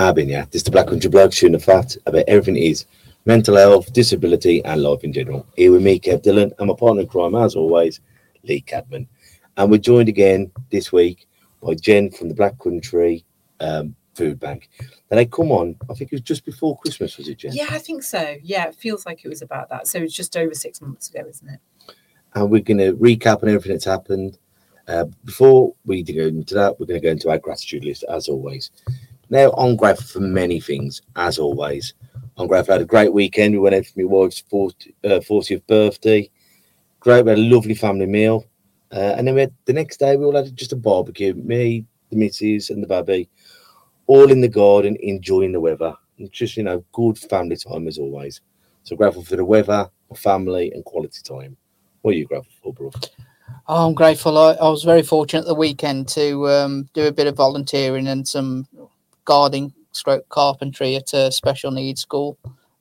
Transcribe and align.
I've 0.00 0.14
been, 0.14 0.28
yeah. 0.28 0.44
This 0.44 0.60
is 0.60 0.62
the 0.62 0.70
Black 0.70 0.86
Country 0.86 1.10
Blokes 1.10 1.34
shooting 1.34 1.54
the 1.54 1.58
fat 1.58 1.96
about 2.06 2.22
everything 2.28 2.54
is 2.54 2.86
mental 3.26 3.56
health, 3.56 3.92
disability, 3.92 4.64
and 4.64 4.80
life 4.80 5.02
in 5.02 5.12
general. 5.12 5.44
Here 5.56 5.72
with 5.72 5.82
me, 5.82 5.98
Kev 5.98 6.22
Dillon, 6.22 6.52
and 6.58 6.68
my 6.68 6.74
partner 6.74 7.02
in 7.02 7.08
crime, 7.08 7.34
as 7.34 7.56
always, 7.56 8.00
Lee 8.44 8.60
Cadman. 8.60 9.08
And 9.56 9.70
we're 9.72 9.78
joined 9.78 10.08
again 10.08 10.52
this 10.70 10.92
week 10.92 11.26
by 11.60 11.74
Jen 11.74 12.12
from 12.12 12.28
the 12.28 12.34
Black 12.34 12.56
Country 12.60 13.24
um, 13.58 13.96
Food 14.14 14.38
Bank. 14.38 14.68
And 15.10 15.18
they 15.18 15.26
come 15.26 15.50
on, 15.50 15.74
I 15.90 15.94
think 15.94 16.12
it 16.12 16.16
was 16.16 16.20
just 16.20 16.44
before 16.44 16.78
Christmas, 16.78 17.18
was 17.18 17.26
it, 17.26 17.38
Jen? 17.38 17.52
Yeah, 17.52 17.66
I 17.70 17.78
think 17.78 18.04
so. 18.04 18.36
Yeah, 18.40 18.68
it 18.68 18.76
feels 18.76 19.04
like 19.04 19.24
it 19.24 19.28
was 19.28 19.42
about 19.42 19.68
that. 19.70 19.88
So 19.88 19.98
it's 19.98 20.14
just 20.14 20.36
over 20.36 20.54
six 20.54 20.80
months 20.80 21.10
ago, 21.10 21.26
isn't 21.28 21.48
it? 21.48 21.60
And 22.36 22.48
we're 22.50 22.62
going 22.62 22.78
to 22.78 22.92
recap 22.92 23.42
on 23.42 23.48
everything 23.48 23.72
that's 23.72 23.84
happened. 23.84 24.38
Uh, 24.86 25.06
before 25.24 25.74
we 25.84 26.04
go 26.04 26.28
into 26.28 26.54
that, 26.54 26.78
we're 26.78 26.86
going 26.86 27.00
to 27.00 27.04
go 27.04 27.10
into 27.10 27.30
our 27.30 27.38
gratitude 27.38 27.84
list, 27.84 28.04
as 28.08 28.28
always. 28.28 28.70
Now, 29.30 29.50
I'm 29.52 29.76
grateful 29.76 30.06
for 30.06 30.20
many 30.20 30.58
things, 30.60 31.02
as 31.16 31.38
always. 31.38 31.92
I'm 32.38 32.46
grateful 32.46 32.72
I 32.72 32.76
had 32.76 32.82
a 32.82 32.86
great 32.86 33.12
weekend. 33.12 33.52
We 33.52 33.58
went 33.58 33.74
out 33.74 33.84
for 33.84 34.00
my 34.00 34.04
wife's 34.04 34.40
40, 34.40 34.94
uh, 35.04 35.08
40th 35.20 35.66
birthday. 35.66 36.30
Great, 37.00 37.24
we 37.24 37.30
had 37.30 37.38
a 37.38 37.42
lovely 37.42 37.74
family 37.74 38.06
meal. 38.06 38.46
Uh, 38.90 39.14
and 39.18 39.26
then 39.26 39.34
we 39.34 39.42
had, 39.42 39.52
the 39.66 39.72
next 39.74 39.98
day, 39.98 40.16
we 40.16 40.24
all 40.24 40.34
had 40.34 40.56
just 40.56 40.72
a 40.72 40.76
barbecue. 40.76 41.34
Me, 41.34 41.84
the 42.10 42.16
missus, 42.16 42.70
and 42.70 42.82
the 42.82 42.86
baby, 42.86 43.28
all 44.06 44.30
in 44.30 44.40
the 44.40 44.48
garden, 44.48 44.96
enjoying 45.00 45.52
the 45.52 45.60
weather. 45.60 45.94
And 46.18 46.32
just, 46.32 46.56
you 46.56 46.62
know, 46.62 46.82
good 46.92 47.18
family 47.18 47.56
time 47.56 47.86
as 47.86 47.98
always. 47.98 48.40
So 48.84 48.96
grateful 48.96 49.24
for 49.24 49.36
the 49.36 49.44
weather, 49.44 49.90
family, 50.16 50.72
and 50.72 50.84
quality 50.84 51.20
time. 51.22 51.56
What 52.00 52.14
are 52.14 52.18
you 52.18 52.24
grateful 52.24 52.52
for, 52.62 52.72
bro? 52.72 52.90
Oh, 53.68 53.86
I'm 53.88 53.94
grateful. 53.94 54.38
I, 54.38 54.54
I 54.54 54.70
was 54.70 54.84
very 54.84 55.02
fortunate 55.02 55.44
the 55.44 55.54
weekend 55.54 56.08
to 56.10 56.48
um, 56.48 56.88
do 56.94 57.06
a 57.06 57.12
bit 57.12 57.26
of 57.26 57.36
volunteering 57.36 58.08
and 58.08 58.26
some 58.26 58.66
gardening 59.32 59.72
stroke 59.92 60.26
carpentry 60.30 60.96
at 60.96 61.12
a 61.12 61.30
special 61.30 61.70
needs 61.70 62.00
school 62.00 62.38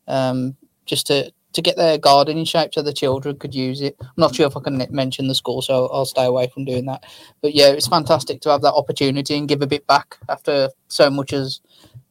um, 0.08 0.56
just 0.86 1.06
to 1.08 1.32
to 1.54 1.62
get 1.62 1.76
their 1.76 1.98
garden 1.98 2.38
in 2.38 2.46
shape 2.46 2.72
so 2.74 2.82
the 2.84 2.94
children 2.94 3.36
could 3.38 3.54
use 3.56 3.82
it. 3.82 3.96
I'm 4.00 4.08
not 4.26 4.36
sure 4.36 4.46
if 4.46 4.56
I 4.56 4.60
can 4.60 4.86
mention 4.92 5.28
the 5.28 5.34
school, 5.34 5.62
so 5.64 5.88
I'll 5.88 6.06
stay 6.06 6.26
away 6.26 6.48
from 6.54 6.66
doing 6.66 6.86
that. 6.86 7.04
But 7.42 7.56
yeah, 7.56 7.70
it's 7.70 7.88
fantastic 7.88 8.42
to 8.42 8.50
have 8.52 8.62
that 8.62 8.74
opportunity 8.74 9.36
and 9.36 9.48
give 9.48 9.64
a 9.64 9.68
bit 9.68 9.88
back 9.88 10.18
after 10.30 10.70
so 10.88 11.10
much 11.10 11.32
has 11.32 11.62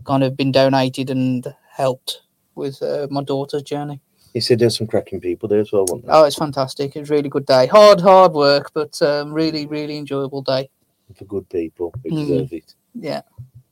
kind 0.05 0.25
of 0.25 0.37
been 0.37 0.51
donated 0.51 1.11
and 1.11 1.47
helped 1.71 2.23
with 2.57 2.83
uh, 2.83 3.07
my 3.11 3.23
daughter's 3.23 3.63
journey. 3.63 4.01
He 4.35 4.41
said 4.41 4.59
there's 4.59 4.77
some 4.79 4.89
cracking 4.89 5.21
people 5.21 5.49
there 5.49 5.61
as 5.61 5.71
well, 5.71 5.83
wasn't 5.83 6.07
there? 6.07 6.17
Oh, 6.17 6.25
it's 6.25 6.37
fantastic. 6.37 6.97
It's 6.97 7.09
a 7.09 7.15
really 7.15 7.29
good 7.29 7.47
day. 7.47 7.69
Hard, 7.69 8.01
hard 8.01 8.33
work, 8.33 8.73
but 8.75 9.01
um, 9.01 9.33
really, 9.33 9.67
really 9.67 9.97
enjoyable 9.97 10.43
day. 10.43 10.69
For 11.15 11.25
good 11.25 11.49
people 11.49 11.95
who 12.03 12.11
Mm. 12.11 12.17
deserve 12.27 12.53
it. 12.53 12.75
Yeah. 12.95 13.23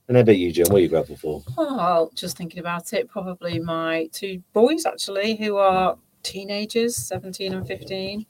And 0.09 0.17
how 0.17 0.23
about 0.23 0.37
you, 0.37 0.53
Jen? 0.53 0.67
What 0.69 0.77
are 0.77 0.81
you 0.81 0.89
grateful 0.89 1.17
for? 1.17 1.43
Oh, 1.57 2.11
just 2.15 2.37
thinking 2.37 2.61
about 2.61 2.93
it, 2.93 3.09
probably 3.09 3.59
my 3.59 4.09
two 4.13 4.43
boys 4.53 4.85
actually, 4.85 5.37
who 5.37 5.57
are 5.57 5.97
teenagers, 6.23 6.95
17 6.97 7.55
and 7.55 7.67
15. 7.67 8.27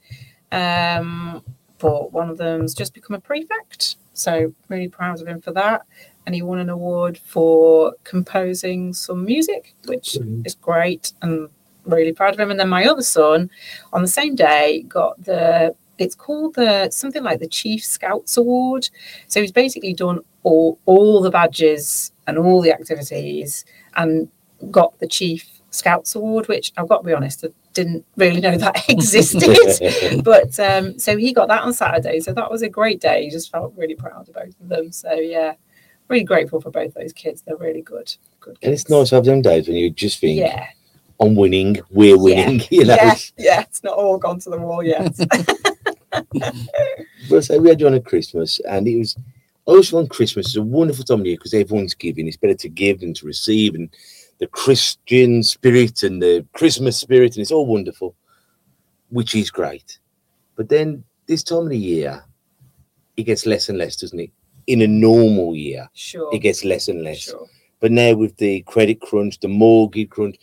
Um, 0.51 1.43
but 1.79 2.13
one 2.13 2.29
of 2.29 2.37
them's 2.37 2.73
just 2.73 2.93
become 2.93 3.15
a 3.15 3.19
prefect. 3.19 3.97
So 4.13 4.53
really 4.69 4.87
proud 4.87 5.21
of 5.21 5.27
him 5.27 5.41
for 5.41 5.51
that. 5.51 5.81
And 6.25 6.33
he 6.33 6.41
won 6.41 6.59
an 6.59 6.69
award 6.69 7.17
for 7.17 7.93
composing 8.03 8.93
some 8.93 9.25
music, 9.25 9.75
which 9.85 10.15
Brilliant. 10.15 10.47
is 10.47 10.55
great 10.55 11.11
and 11.21 11.49
really 11.85 12.13
proud 12.13 12.33
of 12.33 12.39
him. 12.39 12.51
And 12.51 12.59
then 12.59 12.69
my 12.69 12.85
other 12.85 13.03
son 13.03 13.49
on 13.91 14.01
the 14.01 14.07
same 14.07 14.35
day 14.35 14.83
got 14.87 15.21
the 15.23 15.75
it's 15.97 16.15
called 16.15 16.55
the 16.55 16.89
something 16.89 17.23
like 17.23 17.39
the 17.39 17.47
Chief 17.47 17.83
Scouts 17.83 18.37
Award. 18.37 18.89
So 19.27 19.41
he's 19.41 19.51
basically 19.51 19.93
done 19.93 20.21
all 20.45 20.79
all 20.85 21.21
the 21.21 21.31
badges 21.31 22.11
and 22.27 22.37
all 22.37 22.61
the 22.61 22.71
activities 22.71 23.65
and 23.95 24.29
got 24.69 24.97
the 24.99 25.07
Chief 25.07 25.59
Scouts 25.71 26.13
Award, 26.15 26.47
which 26.47 26.71
I've 26.77 26.87
got 26.87 26.99
to 26.99 27.03
be 27.03 27.13
honest, 27.13 27.43
I 27.43 27.49
didn't 27.73 28.05
really 28.15 28.39
know 28.41 28.55
that 28.55 28.87
existed. 28.89 30.23
but 30.23 30.57
um, 30.59 30.97
so 30.99 31.17
he 31.17 31.33
got 31.33 31.47
that 31.47 31.63
on 31.63 31.73
Saturday. 31.73 32.19
So 32.19 32.31
that 32.33 32.49
was 32.49 32.61
a 32.61 32.69
great 32.69 33.01
day. 33.01 33.23
He 33.23 33.29
just 33.31 33.51
felt 33.51 33.73
really 33.75 33.95
proud 33.95 34.29
of 34.29 34.35
both 34.35 34.59
of 34.61 34.69
them. 34.69 34.91
So 34.91 35.13
yeah, 35.13 35.55
really 36.07 36.23
grateful 36.23 36.61
for 36.61 36.69
both 36.69 36.93
those 36.93 37.11
kids. 37.11 37.41
They're 37.41 37.57
really 37.57 37.81
good. 37.81 38.15
Good. 38.39 38.59
And 38.61 38.71
it's 38.71 38.87
nice 38.87 39.09
to 39.09 39.15
have 39.15 39.25
them 39.25 39.41
days 39.41 39.67
when 39.67 39.77
you 39.77 39.89
just 39.89 40.19
think, 40.19 40.37
Yeah, 40.39 40.67
I'm 41.19 41.35
winning, 41.35 41.79
we're 41.89 42.19
winning, 42.19 42.61
you 42.69 42.85
know. 42.85 42.95
yeah, 42.95 43.15
yeah. 43.37 43.61
It's 43.61 43.83
not 43.83 43.97
all 43.97 44.19
gone 44.19 44.39
to 44.41 44.51
the 44.51 44.59
wall 44.59 44.83
yet. 44.83 45.11
But 47.29 47.43
so 47.43 47.59
we 47.59 47.69
had 47.69 47.81
you 47.81 47.87
on 47.87 47.95
at 47.95 48.05
Christmas, 48.05 48.59
and 48.69 48.87
it 48.87 48.97
was 48.97 49.17
I 49.67 49.71
on 49.71 50.07
Christmas 50.07 50.47
is 50.47 50.55
a 50.57 50.61
wonderful 50.61 51.03
time 51.03 51.21
of 51.21 51.25
year 51.25 51.37
because 51.37 51.53
everyone's 51.53 51.95
giving. 51.95 52.27
It's 52.27 52.37
better 52.37 52.53
to 52.53 52.69
give 52.69 52.99
than 52.99 53.13
to 53.15 53.25
receive, 53.25 53.73
and 53.73 53.89
the 54.39 54.47
Christian 54.47 55.41
spirit 55.43 56.03
and 56.03 56.21
the 56.21 56.45
Christmas 56.53 56.99
spirit, 56.99 57.35
and 57.35 57.41
it's 57.41 57.51
all 57.51 57.65
wonderful, 57.65 58.15
which 59.09 59.33
is 59.33 59.49
great. 59.49 59.99
But 60.55 60.69
then 60.69 61.03
this 61.27 61.43
time 61.43 61.63
of 61.63 61.69
the 61.69 61.77
year, 61.77 62.23
it 63.17 63.23
gets 63.23 63.45
less 63.45 63.69
and 63.69 63.77
less, 63.77 63.95
doesn't 63.95 64.19
it? 64.19 64.31
In 64.67 64.81
a 64.81 64.87
normal 64.87 65.55
year, 65.55 65.87
sure. 65.93 66.29
it 66.33 66.39
gets 66.39 66.63
less 66.63 66.87
and 66.87 67.03
less. 67.03 67.19
Sure. 67.19 67.47
But 67.79 67.91
now 67.91 68.13
with 68.13 68.35
the 68.37 68.61
credit 68.63 69.01
crunch, 69.01 69.39
the 69.39 69.47
mortgage 69.47 70.09
crunch, 70.09 70.37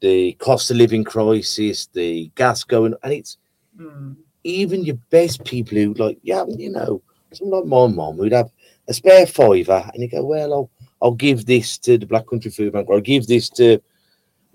the 0.00 0.32
cost 0.34 0.70
of 0.70 0.76
living 0.76 1.04
crisis, 1.04 1.86
the 1.92 2.30
gas 2.34 2.64
going, 2.64 2.94
and 3.02 3.12
it's 3.12 3.38
Mm. 3.76 4.14
even 4.44 4.84
your 4.84 4.98
best 5.10 5.44
people 5.44 5.76
who 5.76 5.94
like, 5.94 6.18
yeah, 6.22 6.44
you 6.56 6.70
know, 6.70 7.02
someone 7.36 7.60
like 7.60 7.68
my 7.68 7.86
mom 7.86 8.16
who'd 8.16 8.32
have 8.32 8.50
a 8.88 8.94
spare 8.94 9.26
fiver 9.26 9.90
and 9.92 10.02
you 10.02 10.08
go, 10.08 10.24
well, 10.24 10.52
I'll, 10.52 10.70
I'll 11.02 11.14
give 11.14 11.46
this 11.46 11.78
to 11.78 11.98
the 11.98 12.06
Black 12.06 12.26
Country 12.26 12.50
Food 12.50 12.72
Bank 12.72 12.88
or 12.88 12.94
I'll 12.96 13.00
give 13.00 13.26
this 13.26 13.48
to, 13.50 13.72
and 13.74 13.82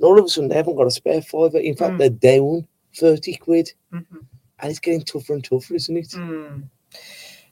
all 0.03 0.17
of 0.17 0.25
a 0.25 0.27
sudden 0.29 0.49
they 0.49 0.55
haven't 0.55 0.75
got 0.75 0.87
a 0.87 0.91
spare 0.91 1.21
fiver. 1.21 1.57
In 1.59 1.75
fact, 1.75 1.95
Mm. 1.95 1.97
they're 1.97 2.09
down 2.37 2.67
30 2.95 3.35
quid 3.35 3.71
Mhm. 3.93 4.25
and 4.59 4.69
it's 4.69 4.79
getting 4.79 5.01
tougher 5.03 5.33
and 5.33 5.43
tougher, 5.43 5.75
isn't 5.75 5.97
it? 5.97 6.07
Mm. 6.09 6.63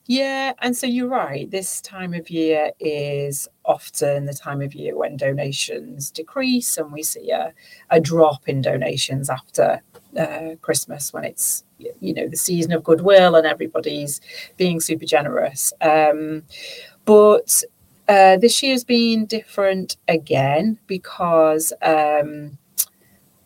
Yeah, 0.10 0.54
and 0.60 0.76
so 0.76 0.88
you're 0.88 1.10
right. 1.10 1.52
This 1.52 1.82
time 1.82 2.14
of 2.14 2.30
year 2.30 2.72
is 2.80 3.50
often 3.66 4.26
the 4.26 4.34
time 4.34 4.62
of 4.62 4.74
year 4.74 4.96
when 4.96 5.18
donations 5.18 6.10
decrease, 6.12 6.78
and 6.78 6.94
we 6.94 7.04
see 7.04 7.30
a, 7.32 7.54
a 7.90 8.00
drop 8.00 8.48
in 8.48 8.62
donations 8.62 9.30
after 9.30 9.82
uh, 10.18 10.56
Christmas 10.62 11.12
when 11.12 11.26
it's 11.26 11.66
you 12.00 12.14
know 12.14 12.28
the 12.28 12.38
season 12.38 12.72
of 12.72 12.84
goodwill 12.86 13.36
and 13.36 13.46
everybody's 13.46 14.22
being 14.56 14.80
super 14.80 15.06
generous. 15.06 15.74
Um, 15.82 16.44
but 17.04 17.62
uh, 18.08 18.38
this 18.38 18.64
year's 18.64 18.86
been 18.86 19.26
different 19.26 19.98
again 20.08 20.80
because. 20.88 21.74
Um, 21.82 22.58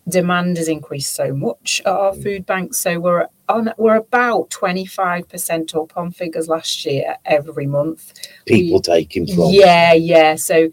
demand 0.08 0.58
has 0.58 0.68
increased 0.68 1.14
so 1.14 1.34
much 1.34 1.82
at 1.86 1.92
our 1.92 2.14
food 2.14 2.46
bank. 2.46 2.74
So 2.74 3.00
we're 3.00 3.28
on 3.50 3.74
we're 3.78 3.96
about 3.96 4.50
25% 4.50 5.76
up 5.76 5.98
on 5.98 6.12
figures 6.12 6.48
last 6.48 6.86
year 6.86 7.18
every 7.26 7.68
month. 7.68 8.14
People 8.46 8.78
We- 8.78 8.82
taking 8.82 9.28
from. 9.28 9.50
yeah 9.52 9.94
yeah. 9.94 10.36
So 10.36 10.70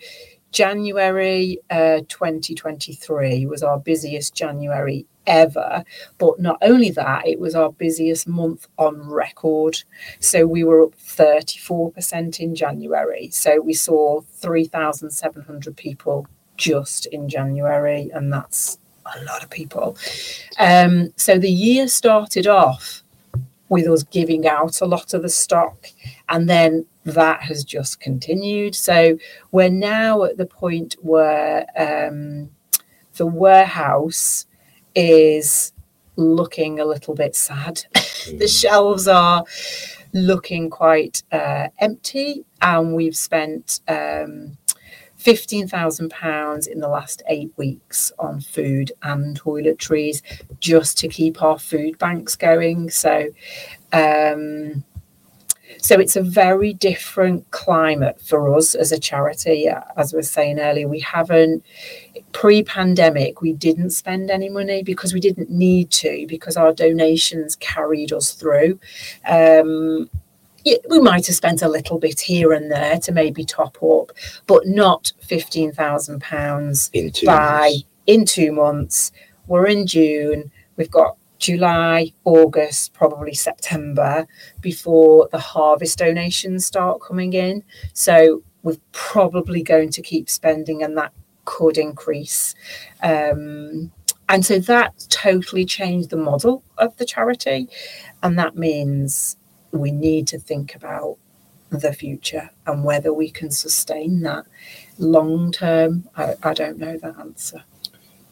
january 0.50 1.58
uh, 1.70 2.00
2023 2.08 3.44
was 3.46 3.62
our 3.62 3.78
busiest 3.78 4.34
january 4.34 5.06
ever. 5.26 5.84
But 6.16 6.40
not 6.40 6.56
only 6.62 6.90
that 6.92 7.26
it 7.28 7.38
was 7.38 7.54
our 7.54 7.70
busiest 7.70 8.26
month 8.26 8.66
on 8.78 9.06
record. 9.08 9.76
So 10.20 10.46
we 10.46 10.64
were 10.64 10.82
up 10.84 10.94
34% 10.96 12.40
in 12.40 12.54
january. 12.54 13.28
So 13.30 13.60
we 13.60 13.74
saw 13.74 14.22
3700 14.22 15.76
people 15.76 16.26
just 16.56 17.06
in 17.06 17.28
january 17.28 18.10
and 18.12 18.32
that's 18.32 18.78
a 19.16 19.24
lot 19.24 19.42
of 19.42 19.50
people. 19.50 19.96
Um, 20.58 21.12
so 21.16 21.38
the 21.38 21.50
year 21.50 21.88
started 21.88 22.46
off 22.46 23.02
with 23.68 23.86
us 23.86 24.02
giving 24.02 24.46
out 24.46 24.80
a 24.80 24.86
lot 24.86 25.14
of 25.14 25.22
the 25.22 25.28
stock, 25.28 25.88
and 26.28 26.48
then 26.48 26.86
that 27.04 27.42
has 27.42 27.64
just 27.64 28.00
continued. 28.00 28.74
So 28.74 29.18
we're 29.50 29.70
now 29.70 30.24
at 30.24 30.36
the 30.36 30.46
point 30.46 30.96
where 31.00 31.66
um, 31.76 32.50
the 33.16 33.26
warehouse 33.26 34.46
is 34.94 35.72
looking 36.16 36.80
a 36.80 36.84
little 36.84 37.14
bit 37.14 37.36
sad. 37.36 37.84
the 38.38 38.48
shelves 38.48 39.06
are 39.06 39.44
looking 40.12 40.70
quite 40.70 41.22
uh, 41.32 41.68
empty, 41.78 42.44
and 42.60 42.94
we've 42.94 43.16
spent. 43.16 43.80
Um, 43.88 44.56
£15,000 45.28 46.68
in 46.68 46.80
the 46.80 46.88
last 46.88 47.22
eight 47.28 47.52
weeks 47.56 48.10
on 48.18 48.40
food 48.40 48.92
and 49.02 49.38
toiletries 49.38 50.22
just 50.58 50.96
to 50.96 51.08
keep 51.08 51.42
our 51.42 51.58
food 51.58 51.98
banks 51.98 52.34
going. 52.34 52.88
So, 52.88 53.28
um, 53.92 54.82
so 55.76 56.00
it's 56.00 56.16
a 56.16 56.22
very 56.22 56.72
different 56.72 57.50
climate 57.50 58.18
for 58.22 58.56
us 58.56 58.74
as 58.74 58.90
a 58.90 58.98
charity. 58.98 59.68
As 59.98 60.14
I 60.14 60.16
was 60.16 60.30
saying 60.30 60.60
earlier, 60.60 60.88
we 60.88 61.00
haven't 61.00 61.62
pre-pandemic 62.32 63.40
we 63.40 63.52
didn't 63.52 63.90
spend 63.90 64.30
any 64.30 64.48
money 64.48 64.82
because 64.82 65.14
we 65.14 65.20
didn't 65.20 65.50
need 65.50 65.90
to 65.90 66.26
because 66.28 66.56
our 66.56 66.72
donations 66.72 67.56
carried 67.56 68.12
us 68.12 68.32
through. 68.32 68.78
Um, 69.26 70.08
we 70.88 71.00
might 71.00 71.26
have 71.26 71.36
spent 71.36 71.62
a 71.62 71.68
little 71.68 71.98
bit 71.98 72.20
here 72.20 72.52
and 72.52 72.70
there 72.70 72.98
to 73.00 73.12
maybe 73.12 73.44
top 73.44 73.82
up, 73.82 74.12
but 74.46 74.66
not 74.66 75.12
fifteen 75.20 75.72
thousand 75.72 76.20
pounds 76.20 76.90
by 77.24 77.70
months. 77.70 77.84
in 78.06 78.24
two 78.24 78.52
months. 78.52 79.12
We're 79.46 79.66
in 79.66 79.86
June. 79.86 80.50
We've 80.76 80.90
got 80.90 81.16
July, 81.38 82.12
August, 82.24 82.92
probably 82.92 83.34
September 83.34 84.26
before 84.60 85.28
the 85.30 85.38
harvest 85.38 85.98
donations 85.98 86.66
start 86.66 87.00
coming 87.00 87.32
in. 87.32 87.62
So 87.92 88.42
we're 88.62 88.76
probably 88.92 89.62
going 89.62 89.90
to 89.90 90.02
keep 90.02 90.28
spending, 90.28 90.82
and 90.82 90.96
that 90.98 91.12
could 91.44 91.78
increase. 91.78 92.54
Um, 93.02 93.92
and 94.28 94.44
so 94.44 94.58
that 94.58 95.06
totally 95.08 95.64
changed 95.64 96.10
the 96.10 96.16
model 96.16 96.62
of 96.76 96.96
the 96.98 97.06
charity. 97.06 97.68
And 98.22 98.38
that 98.38 98.56
means 98.56 99.36
we 99.78 99.90
need 99.90 100.26
to 100.28 100.38
think 100.38 100.74
about 100.74 101.16
the 101.70 101.92
future 101.92 102.48
and 102.66 102.82
whether 102.84 103.12
we 103.12 103.30
can 103.30 103.50
sustain 103.50 104.20
that 104.22 104.46
long 104.98 105.52
term. 105.52 106.08
I, 106.16 106.34
I 106.42 106.54
don't 106.54 106.78
know 106.78 106.96
that 106.98 107.18
answer. 107.18 107.62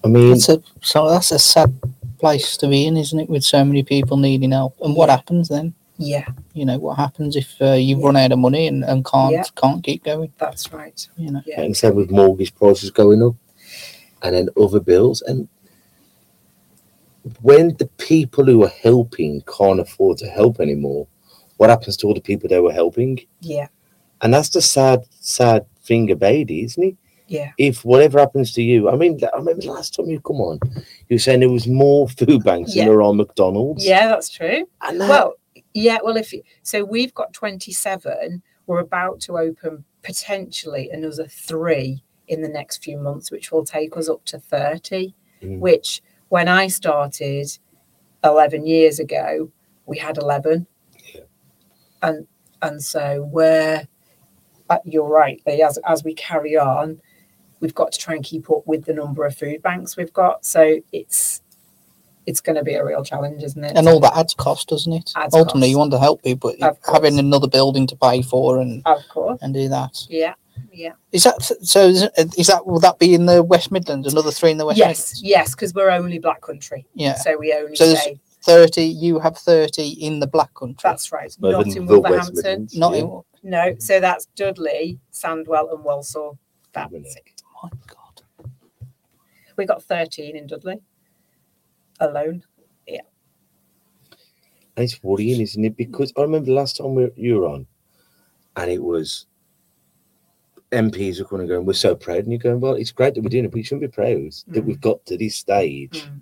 I 0.04 0.08
mean, 0.08 0.30
That's 0.30 0.48
a 0.48 0.62
so 0.82 1.10
that's 1.10 1.32
a 1.32 1.38
sad 1.38 1.78
place 2.18 2.56
to 2.58 2.68
be 2.68 2.86
in, 2.86 2.96
isn't 2.96 3.18
it? 3.18 3.28
With 3.28 3.44
so 3.44 3.64
many 3.64 3.82
people 3.82 4.16
needing 4.16 4.52
help, 4.52 4.76
and 4.80 4.94
what 4.94 5.10
happens 5.10 5.48
then? 5.48 5.74
Yeah, 5.98 6.28
You 6.52 6.66
know, 6.66 6.78
what 6.78 6.96
happens 6.98 7.36
if 7.36 7.56
uh, 7.60 7.72
you 7.72 7.98
Yeah. 7.98 8.04
run 8.06 8.16
out 8.16 8.30
of 8.32 8.38
money 8.38 8.66
and, 8.66 8.84
and 8.84 9.04
can't 9.04 9.32
Yeah. 9.32 9.44
can't 9.54 9.82
keep 9.82 10.04
going? 10.04 10.32
that's 10.38 10.72
right. 10.72 11.06
You 11.16 11.32
know, 11.32 11.42
Yeah. 11.46 11.62
like 11.62 11.70
I 11.70 11.72
said, 11.72 11.94
with 11.94 12.10
mortgage 12.10 12.54
prices 12.54 12.90
going 12.90 13.22
up 13.22 13.34
and 14.22 14.34
then 14.36 14.48
other 14.60 14.80
bills. 14.80 15.22
And 15.22 15.48
when 17.40 17.74
the 17.78 17.86
people 17.98 18.44
who 18.44 18.62
are 18.64 18.68
helping 18.82 19.42
can't 19.42 19.80
afford 19.80 20.18
to 20.18 20.28
help 20.28 20.60
anymore, 20.60 21.06
what 21.56 21.70
happens 21.70 21.96
to 21.98 22.06
all 22.06 22.14
the 22.14 22.20
people 22.20 22.48
they 22.48 22.60
were 22.60 22.72
helping? 22.72 23.20
Yeah, 23.40 23.68
And 24.22 24.32
that's 24.34 24.50
the 24.50 24.60
sad, 24.62 25.04
sad 25.20 25.64
thing 25.82 26.10
about 26.10 26.32
it, 26.34 26.50
isn't 26.50 26.82
it? 26.82 26.96
yeah, 27.28 27.50
If 27.58 27.84
whatever 27.84 28.18
happens 28.20 28.52
to 28.52 28.62
you, 28.62 28.88
I 28.88 28.96
mean, 28.96 29.18
I 29.32 29.36
remember 29.36 29.62
the 29.62 29.72
last 29.72 29.94
time 29.94 30.06
you 30.06 30.20
come 30.20 30.36
on, 30.40 30.60
you 31.08 31.14
were 31.14 31.18
saying 31.18 31.40
there 31.40 31.48
was 31.50 31.66
more 31.66 32.08
food 32.08 32.44
banks 32.44 32.74
Yeah. 32.74 32.84
than 32.84 32.92
there 32.92 33.02
are 33.02 33.12
McDonald's. 33.14 33.84
yeah, 33.86 34.06
that's 34.08 34.28
true. 34.28 34.68
And 34.82 35.00
that, 35.00 35.08
Well, 35.08 35.34
yeah, 35.74 35.98
well, 36.04 36.16
if 36.16 36.32
you, 36.32 36.42
so, 36.62 36.84
we've 36.84 37.12
got 37.14 37.32
27. 37.32 38.42
We're 38.66 38.78
about 38.80 39.20
to 39.22 39.38
open 39.38 39.84
potentially 40.02 40.88
another 40.90 41.26
three 41.26 42.02
in 42.28 42.42
the 42.42 42.48
next 42.48 42.82
few 42.82 42.96
months, 42.98 43.30
which 43.30 43.50
will 43.52 43.64
take 43.64 43.96
us 43.96 44.08
up 44.08 44.24
to 44.26 44.38
30. 44.38 45.14
Mm. 45.42 45.58
Which, 45.58 46.02
when 46.28 46.48
I 46.48 46.68
started 46.68 47.46
11 48.24 48.66
years 48.66 48.98
ago, 48.98 49.50
we 49.84 49.98
had 49.98 50.16
11. 50.18 50.66
And 52.06 52.26
and 52.62 52.82
so 52.82 53.28
we're, 53.30 53.86
uh, 54.70 54.78
you're 54.84 55.08
right, 55.08 55.42
as, 55.46 55.78
as 55.86 56.02
we 56.04 56.14
carry 56.14 56.56
on, 56.56 57.00
we've 57.60 57.74
got 57.74 57.92
to 57.92 57.98
try 57.98 58.14
and 58.14 58.24
keep 58.24 58.50
up 58.50 58.66
with 58.66 58.84
the 58.84 58.94
number 58.94 59.24
of 59.24 59.36
food 59.36 59.60
banks 59.62 59.96
we've 59.96 60.12
got. 60.12 60.46
So 60.46 60.80
it's 60.92 61.42
it's 62.26 62.40
going 62.40 62.56
to 62.56 62.64
be 62.64 62.74
a 62.74 62.84
real 62.84 63.04
challenge, 63.04 63.42
isn't 63.42 63.62
it? 63.62 63.76
and 63.76 63.86
all 63.88 64.00
that 64.00 64.16
adds 64.16 64.34
cost, 64.34 64.68
doesn't 64.68 64.92
it? 64.92 65.12
Adds 65.14 65.34
Ultimately, 65.34 65.68
cost. 65.68 65.70
you 65.70 65.78
want 65.78 65.92
to 65.92 65.98
help 65.98 66.22
people, 66.22 66.52
but 66.58 66.78
having 66.92 67.18
another 67.18 67.46
building 67.46 67.86
to 67.86 67.96
pay 67.96 68.22
for 68.22 68.58
and 68.60 68.82
Of 68.84 69.06
course. 69.08 69.38
and 69.42 69.54
do 69.54 69.68
that. 69.68 70.06
Yeah. 70.08 70.34
Yeah. 70.72 70.92
Is 71.12 71.24
that 71.24 71.42
so? 71.42 71.86
Is, 71.86 72.08
is 72.36 72.46
that 72.46 72.66
will 72.66 72.80
that 72.80 72.98
be 72.98 73.14
in 73.14 73.26
the 73.26 73.42
West 73.42 73.70
Midlands? 73.70 74.10
Another 74.10 74.30
three 74.30 74.50
in 74.50 74.58
the 74.58 74.64
West 74.66 74.78
yes. 74.78 74.88
Midlands? 74.88 75.22
Yes. 75.22 75.50
Because 75.54 75.74
we're 75.74 75.90
only 75.90 76.18
Black 76.18 76.40
Country. 76.40 76.86
Yeah. 76.94 77.14
So 77.14 77.36
we 77.36 77.52
only 77.52 77.76
So 77.76 77.94
there's- 78.46 78.74
say 78.74 78.82
Thirty. 78.82 78.84
You 78.84 79.18
have 79.18 79.36
thirty 79.36 79.88
in 79.90 80.20
the 80.20 80.26
Black 80.26 80.52
Country. 80.54 80.78
that's 80.82 81.12
right. 81.12 81.34
But 81.38 81.52
Not 81.52 81.64
then 81.66 81.76
in 81.76 81.86
Wolverhampton. 81.86 82.68
Not 82.74 82.92
yeah. 82.94 82.98
in. 83.00 83.22
No. 83.42 83.74
So 83.78 84.00
that's 84.00 84.26
Dudley, 84.36 84.98
Sandwell, 85.12 85.72
and 85.74 85.84
Walsall. 85.84 86.38
That's 86.72 86.92
Dudley. 86.92 87.08
it. 87.08 87.42
My 87.62 87.70
God. 87.86 88.22
We 89.56 89.64
got 89.64 89.82
13 89.82 90.36
in 90.36 90.46
Dudley 90.46 90.80
alone. 92.00 92.44
Yeah. 92.86 93.00
And 94.76 94.84
it's 94.84 95.02
worrying, 95.02 95.40
isn't 95.40 95.64
it? 95.64 95.76
Because 95.76 96.12
I 96.18 96.22
remember 96.22 96.46
the 96.46 96.52
last 96.52 96.76
time 96.76 96.94
we, 96.94 97.08
you 97.16 97.38
were 97.38 97.46
on, 97.48 97.66
and 98.56 98.70
it 98.70 98.82
was 98.82 99.26
MPs 100.72 101.20
are 101.20 101.24
going 101.24 101.40
to 101.40 101.48
go, 101.48 101.60
we're 101.62 101.72
so 101.72 101.94
proud. 101.94 102.18
And 102.18 102.30
you're 102.32 102.38
going, 102.38 102.60
well, 102.60 102.74
it's 102.74 102.90
great 102.92 103.14
that 103.14 103.22
we're 103.22 103.30
doing 103.30 103.44
it, 103.46 103.50
but 103.50 103.58
you 103.58 103.64
shouldn't 103.64 103.90
be 103.90 103.94
proud 103.94 104.32
that 104.48 104.62
Mm. 104.62 104.66
we've 104.66 104.80
got 104.80 105.04
to 105.06 105.16
this 105.16 105.36
stage. 105.36 106.02
Mm. 106.04 106.20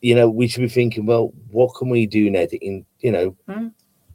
You 0.00 0.14
know, 0.14 0.28
we 0.30 0.46
should 0.48 0.60
be 0.60 0.68
thinking, 0.68 1.06
well, 1.06 1.32
what 1.50 1.74
can 1.76 1.88
we 1.88 2.06
do 2.06 2.30
now 2.30 2.46
to, 2.46 2.56
in, 2.58 2.86
you 3.00 3.12
know, 3.12 3.36
Mm. 3.48 3.72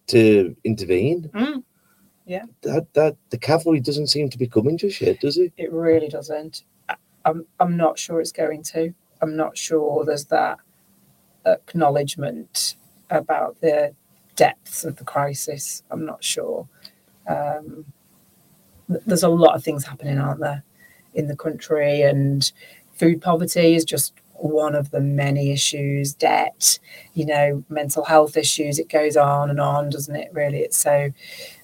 to 0.08 0.56
intervene? 0.64 1.30
Mm. 1.34 1.64
That, 2.62 2.88
that 2.94 3.18
the 3.32 3.38
cavalry 3.38 3.82
doesn't 3.82 4.08
seem 4.08 4.30
to 4.30 4.38
be 4.38 4.48
coming 4.48 4.78
just 4.78 5.02
yet, 5.02 5.20
does 5.20 5.38
it? 5.38 5.52
It 5.58 5.72
really 5.74 6.08
doesn't. 6.08 6.64
I'm, 7.26 7.46
I'm 7.60 7.76
not 7.78 8.00
sure 8.00 8.22
it's 8.22 8.32
going 8.32 8.64
to. 8.64 8.94
I'm 9.22 9.36
not 9.36 9.58
sure 9.58 10.06
there's 10.06 10.26
that 10.26 10.60
acknowledgement 11.46 12.76
about 13.10 13.60
the 13.62 13.94
depths 14.36 14.84
of 14.84 14.96
the 14.96 15.04
crisis. 15.04 15.84
I'm 15.92 16.06
not 16.06 16.24
sure. 16.24 16.68
Um, 17.28 17.86
there's 18.88 19.24
a 19.24 19.30
lot 19.30 19.56
of 19.56 19.64
things 19.64 19.86
happening, 19.86 20.18
aren't 20.18 20.40
there, 20.42 20.64
in 21.14 21.28
the 21.28 21.36
country, 21.36 22.02
and 22.02 22.52
food 22.94 23.22
poverty 23.22 23.76
is 23.76 23.86
just 23.86 24.14
one 24.44 24.76
of 24.76 24.92
the 24.92 25.00
many 25.00 25.52
issues. 25.52 26.14
Debt, 26.14 26.78
you 27.14 27.26
know, 27.26 27.64
mental 27.70 28.04
health 28.04 28.36
issues. 28.38 28.78
It 28.80 28.90
goes 28.90 29.16
on 29.18 29.50
and 29.50 29.60
on, 29.60 29.90
doesn't 29.90 30.16
it? 30.16 30.30
Really, 30.34 30.60
it's 30.60 30.78
so. 30.78 31.12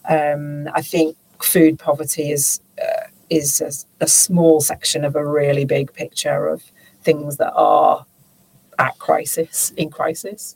Um, 0.08 0.70
I 0.74 0.81
think 0.81 1.18
food 1.42 1.78
poverty 1.80 2.31
is 2.31 2.62
uh, 2.81 3.08
is 3.30 3.62
a, 3.62 3.72
a 4.04 4.08
small 4.08 4.62
section 4.62 5.04
of 5.06 5.16
a 5.16 5.26
really 5.28 5.66
big 5.66 5.94
picture 5.94 6.48
of 6.48 6.64
things 7.04 7.38
that 7.38 7.54
are 7.54 8.06
at 8.80 8.98
crisis 8.98 9.71
in 9.78 9.90
crisis. 9.90 10.56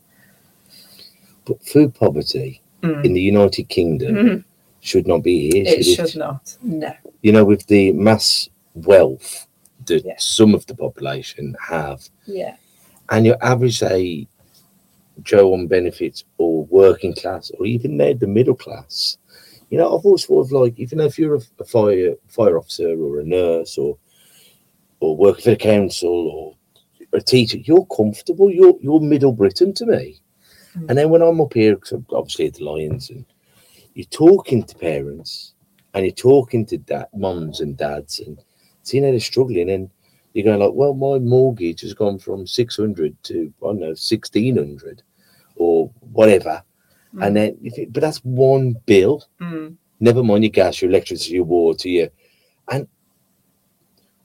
But 1.45 1.61
food 1.65 1.93
poverty 1.93 2.61
Mm. 2.81 3.05
in 3.05 3.13
the 3.13 3.21
United 3.21 3.69
Kingdom 3.69 4.15
Mhm. 4.15 4.43
should 4.81 5.07
not 5.07 5.23
be 5.23 5.49
here. 5.51 5.63
It 5.65 5.83
should 5.83 6.09
should 6.09 6.19
not. 6.19 6.57
No. 6.61 6.91
you 7.21 7.31
know, 7.31 7.45
with 7.45 7.65
the 7.67 7.93
mass 7.93 8.49
wealth 8.75 9.47
that 9.87 10.03
Yeah. 10.05 10.15
some 10.17 10.53
of 10.55 10.65
the 10.65 10.75
population 10.75 11.55
have, 11.67 12.07
Yeah. 12.25 12.55
and 13.09 13.25
your 13.25 13.37
average, 13.43 13.79
say, 13.79 14.27
Joe 15.21 15.53
on 15.53 15.67
benefits 15.67 16.23
or 16.39 16.65
working 16.65 17.13
class 17.13 17.51
or 17.59 17.65
even 17.67 17.97
now 17.97 18.13
the 18.13 18.25
middle 18.27 18.55
class, 18.55 19.17
you 19.69 19.77
know, 19.77 19.85
I've 19.97 20.05
always 20.05 20.25
thought 20.25 20.41
of 20.45 20.51
like, 20.51 20.77
even 20.79 20.99
if 20.99 21.17
you're 21.19 21.35
a, 21.35 21.41
a 21.59 21.63
fire 21.65 22.15
fire 22.27 22.57
officer 22.57 22.89
or 22.99 23.19
a 23.19 23.23
nurse 23.23 23.77
or 23.77 23.97
or 24.99 25.15
working 25.15 25.43
for 25.43 25.49
the 25.51 25.55
council 25.55 26.09
or 26.29 26.55
a 27.13 27.21
teacher, 27.21 27.57
you're 27.59 27.85
comfortable. 27.87 28.51
You're 28.51 28.75
you're 28.81 28.99
middle 28.99 29.33
Britain 29.33 29.73
to 29.75 29.85
me. 29.85 30.19
Mm. 30.75 30.89
And 30.89 30.97
then 30.97 31.09
when 31.11 31.21
I'm 31.21 31.39
up 31.41 31.53
here, 31.53 31.75
'cause 31.75 31.91
I'm 31.91 32.05
obviously 32.11 32.47
at 32.47 32.55
the 32.55 32.63
Lions, 32.65 33.09
and 33.11 33.23
you're 33.93 34.05
talking 34.05 34.63
to 34.63 34.75
parents 34.75 35.53
and 35.93 36.05
you're 36.05 36.15
talking 36.15 36.65
to 36.67 36.77
dad, 36.79 37.07
mums 37.15 37.59
and 37.61 37.77
dads, 37.77 38.19
and 38.19 38.39
seeing 38.83 39.03
how 39.03 39.11
they're 39.11 39.19
struggling, 39.19 39.69
and 39.69 39.89
you're 40.33 40.45
going 40.45 40.59
like, 40.59 40.73
well, 40.73 40.93
my 40.93 41.19
mortgage 41.19 41.81
has 41.81 41.93
gone 41.93 42.19
from 42.19 42.47
600 42.47 43.23
to 43.23 43.53
I 43.61 43.65
don't 43.65 43.79
know 43.79 43.87
1600 43.87 45.03
or 45.55 45.91
whatever, 46.11 46.63
and 47.21 47.35
then 47.35 47.57
you 47.61 47.71
think, 47.71 47.93
but 47.93 48.01
that's 48.01 48.19
one 48.19 48.75
bill. 48.85 49.25
Mm. 49.39 49.75
Never 49.99 50.23
mind 50.23 50.43
your 50.43 50.51
gas, 50.51 50.81
your 50.81 50.89
electricity, 50.89 51.35
your 51.35 51.43
water, 51.45 51.87
your 51.87 52.09
and 52.69 52.87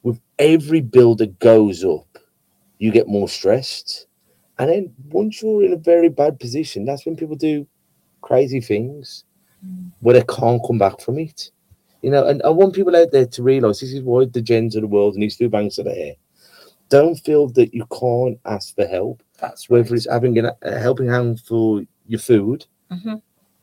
with 0.03 0.21
every 0.39 0.81
bill 0.81 1.15
that 1.17 1.39
goes 1.39 1.85
up, 1.85 2.19
you 2.79 2.91
get 2.91 3.09
more 3.09 3.29
stressed. 3.29 4.07
And 4.59 4.71
then 4.71 4.95
once 5.11 5.43
you're 5.43 5.65
in 5.65 5.73
a 5.73 5.77
very 5.77 6.09
bad 6.09 6.41
position, 6.41 6.85
that's 6.85 7.07
when 7.07 7.17
people 7.17 7.37
do 7.37 7.67
crazy 8.23 8.61
things 8.61 9.25
where 10.01 10.15
they 10.15 10.25
can't 10.25 10.63
come 10.67 10.79
back 10.79 11.01
from 11.01 11.19
it. 11.19 11.51
You 12.03 12.11
know, 12.11 12.27
and 12.27 12.43
I 12.45 12.49
want 12.51 12.75
people 12.75 12.95
out 12.95 13.11
there 13.11 13.27
to 13.27 13.43
realise 13.43 13.81
this 13.81 13.93
is 13.93 14.03
why 14.03 14.27
the 14.27 14.41
Jens 14.43 14.77
of 14.77 14.83
the 14.83 14.89
world 14.89 15.15
and 15.15 15.23
these 15.23 15.37
two 15.37 15.49
banks 15.49 15.79
are 15.79 15.85
there. 15.85 16.15
Don't 16.91 17.17
feel 17.17 17.49
that 17.51 17.75
you 17.75 17.85
can't 17.87 18.39
ask 18.47 18.75
for 18.75 18.87
help, 18.87 19.23
That's 19.41 19.69
right. 19.69 19.79
whether 19.83 19.95
it's 19.95 20.09
having 20.09 20.39
a 20.39 20.57
a 20.63 20.79
helping 20.79 21.09
hand 21.09 21.41
for 21.41 21.83
your 22.07 22.21
food 22.21 22.67
Mhm. 22.91 23.21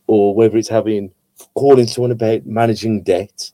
or 0.07 0.35
whether 0.35 0.57
it's 0.57 0.69
having 0.69 1.11
calling 1.55 1.87
someone 1.87 2.11
about 2.11 2.45
managing 2.45 3.03
debt. 3.03 3.51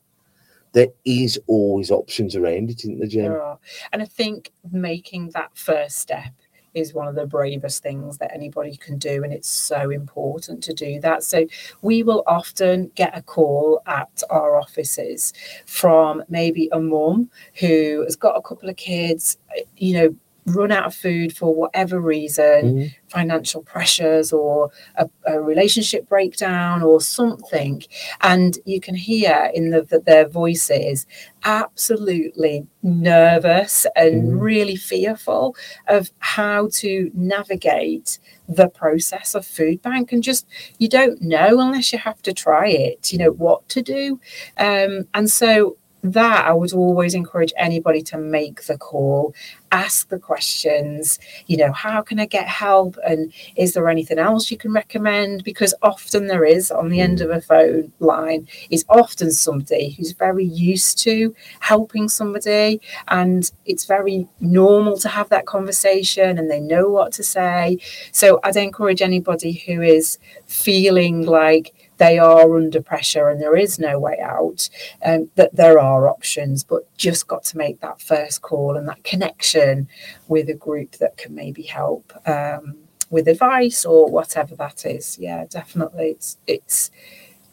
there 0.74 0.88
is 1.04 1.38
always 1.48 1.92
options 1.92 2.34
around 2.34 2.70
it, 2.70 2.80
isn't 2.80 2.98
there, 3.00 3.08
Jen? 3.10 3.24
There 3.24 3.42
are. 3.42 3.60
And 3.92 4.02
I 4.02 4.06
think 4.06 4.54
making 4.72 5.32
that 5.32 5.52
first 5.54 5.98
step 6.00 6.32
is 6.74 6.94
one 6.94 7.08
of 7.08 7.16
the 7.16 7.26
bravest 7.26 7.84
things 7.84 8.18
that 8.18 8.34
anybody 8.34 8.78
can 8.78 8.98
do. 8.98 9.24
And 9.24 9.34
it's 9.34 9.50
so 9.50 9.90
important 9.90 10.64
to 10.64 10.74
do 10.74 11.00
that. 11.02 11.24
So 11.24 11.46
we 11.82 12.04
will 12.04 12.24
often 12.28 12.92
get 12.96 13.18
a 13.18 13.22
call 13.22 13.82
at 13.86 14.24
our 14.30 14.60
offices 14.60 15.34
from 15.66 16.24
maybe 16.30 16.70
a 16.72 16.80
mum 16.80 17.30
who 17.56 18.04
has 18.04 18.16
got 18.16 18.38
a 18.38 18.42
couple 18.42 18.70
of 18.70 18.76
kids, 18.78 19.38
you 19.78 19.94
know, 19.94 20.16
run 20.48 20.72
out 20.72 20.86
of 20.86 20.96
food 20.96 21.36
for 21.38 21.54
whatever 21.54 22.00
reason 22.00 22.62
Mhm. 22.64 22.94
financial 23.08 23.62
pressures 23.62 24.32
or 24.34 24.72
a, 24.96 25.08
a 25.28 25.40
relationship 25.42 26.08
breakdown 26.10 26.82
or 26.82 27.00
something 27.02 27.84
and 28.22 28.58
you 28.66 28.80
can 28.80 28.96
hear 28.96 29.52
in 29.54 29.70
the, 29.70 29.82
the, 29.84 30.00
their 30.00 30.28
voices 30.28 31.06
absolutely 31.44 32.66
nervous 32.84 33.86
and 33.96 34.30
Mhm. 34.30 34.42
really 34.42 34.76
fearful 34.76 35.56
of 35.88 36.12
how 36.20 36.68
to 36.74 37.12
navigate 37.14 38.18
the 38.50 38.68
process 38.68 39.34
of 39.36 39.46
food 39.46 39.82
bank 39.82 40.12
and 40.12 40.24
just 40.24 40.46
you 40.80 40.90
don't 40.90 41.22
know 41.22 41.60
unless 41.60 41.94
you 41.94 42.00
have 42.00 42.22
to 42.22 42.34
try 42.34 42.68
it 42.68 43.12
you 43.14 43.18
know 43.18 43.32
what 43.32 43.68
to 43.70 43.82
do 43.82 44.20
um, 44.58 45.08
and 45.14 45.30
so 45.30 45.78
that 46.04 46.46
I 46.46 46.54
would 46.54 46.74
always 46.74 47.14
encourage 47.14 47.54
anybody 47.58 48.02
to 48.04 48.18
make 48.18 48.64
the 48.64 48.78
call, 48.78 49.36
ask 49.72 50.10
the 50.10 50.20
questions, 50.20 51.20
you 51.48 51.58
know, 51.58 51.72
how 51.72 52.02
can 52.02 52.20
I 52.20 52.26
get 52.26 52.48
help? 52.48 52.98
And 53.08 53.32
is 53.56 53.74
there 53.74 53.88
anything 53.88 54.20
else 54.20 54.52
you 54.52 54.58
can 54.58 54.74
recommend? 54.74 55.44
Because 55.44 55.74
often 55.82 56.28
there 56.28 56.44
is 56.44 56.72
on 56.72 56.90
the 56.90 57.00
end 57.00 57.20
mm. 57.20 57.26
of 57.26 57.30
a 57.32 57.42
phone 57.42 57.94
line 58.00 58.48
is 58.70 58.86
often 58.90 59.32
somebody 59.32 59.92
who's 59.92 60.12
very 60.12 60.46
used 60.46 60.98
to 61.00 61.36
helping 61.60 62.10
somebody 62.10 62.82
and 63.08 63.52
it's 63.66 63.86
very 63.86 64.28
normal 64.40 64.98
to 65.00 65.10
have 65.10 65.30
that 65.30 65.46
conversation 65.46 66.38
and 66.38 66.50
they 66.50 66.60
know 66.60 66.90
what 66.90 67.12
to 67.14 67.24
say. 67.24 67.78
So 68.12 68.40
I'd 68.44 68.58
encourage 68.58 69.02
anybody 69.02 69.54
who 69.54 69.82
is 69.82 70.18
feeling 70.48 71.26
like 71.26 71.74
they 72.02 72.18
are 72.18 72.58
under 72.58 72.82
pressure 72.82 73.30
and 73.30 73.40
there 73.40 73.56
is 73.56 73.78
no 73.78 74.00
way 74.00 74.20
out, 74.20 74.68
um, 75.06 75.30
that 75.36 75.56
there 75.56 75.78
are 75.78 76.10
options, 76.10 76.64
but 76.64 76.82
just 76.98 77.28
got 77.28 77.44
to 77.44 77.58
make 77.58 77.80
that 77.80 78.02
first 78.02 78.42
call 78.42 78.76
and 78.76 78.90
that 78.90 79.04
connection 79.04 79.88
with 80.28 80.50
a 80.50 80.56
group 80.56 80.94
that 80.94 81.16
can 81.16 81.36
maybe 81.36 81.62
help 81.62 82.12
um, 82.28 82.76
with 83.12 83.28
advice 83.28 83.86
or 83.86 84.10
whatever 84.10 84.56
that 84.56 84.84
is. 84.84 85.20
Yeah, 85.20 85.46
definitely. 85.48 86.08
It's 86.10 86.38
it's. 86.48 86.90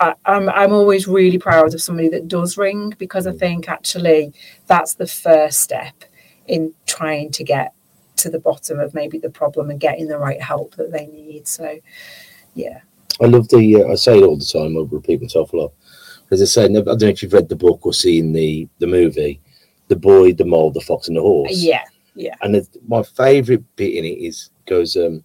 I, 0.00 0.14
I'm 0.24 0.48
I'm 0.48 0.72
always 0.72 1.06
really 1.06 1.38
proud 1.38 1.74
of 1.74 1.82
somebody 1.82 2.08
that 2.08 2.26
does 2.26 2.56
ring 2.56 2.94
because 2.98 3.26
I 3.26 3.32
think 3.32 3.68
actually 3.68 4.32
that's 4.66 4.94
the 4.94 5.06
first 5.06 5.60
step 5.60 6.04
in 6.46 6.72
trying 6.86 7.32
to 7.32 7.44
get 7.44 7.74
to 8.16 8.30
the 8.30 8.40
bottom 8.40 8.80
of 8.80 8.94
maybe 8.94 9.18
the 9.18 9.28
problem 9.28 9.68
and 9.68 9.78
getting 9.78 10.08
the 10.08 10.18
right 10.18 10.40
help 10.40 10.76
that 10.76 10.90
they 10.90 11.06
need. 11.06 11.46
So, 11.46 11.80
yeah. 12.54 12.80
I 13.20 13.26
love 13.26 13.48
the. 13.48 13.82
Uh, 13.82 13.92
I 13.92 13.94
say 13.94 14.18
it 14.18 14.25
all 14.25 14.37
the 14.37 14.44
time. 14.44 14.76
I 14.76 14.84
repeat 14.88 15.22
myself 15.22 15.52
a 15.52 15.56
lot. 15.56 15.72
As 16.30 16.42
I 16.42 16.44
say, 16.44 16.64
I 16.64 16.68
don't 16.68 16.87
know 16.87 17.08
if 17.08 17.22
you've 17.22 17.32
read 17.32 17.48
the 17.48 17.56
book 17.56 17.84
or 17.84 17.92
seen 17.92 18.32
the 18.32 18.68
the 18.78 18.87
movie, 18.87 19.40
the 19.88 19.96
boy, 19.96 20.32
the 20.34 20.44
mole, 20.44 20.70
the 20.70 20.80
fox, 20.80 21.08
and 21.08 21.16
the 21.16 21.22
horse. 21.22 21.52
Yeah, 21.52 21.84
yeah. 22.14 22.34
And 22.42 22.56
it's, 22.56 22.68
my 22.87 23.02
favourite 23.02 23.64
bit 23.76 23.94
in 23.94 24.04
it 24.04 24.18
is 24.18 24.50
goes, 24.66 24.96
um, 24.96 25.25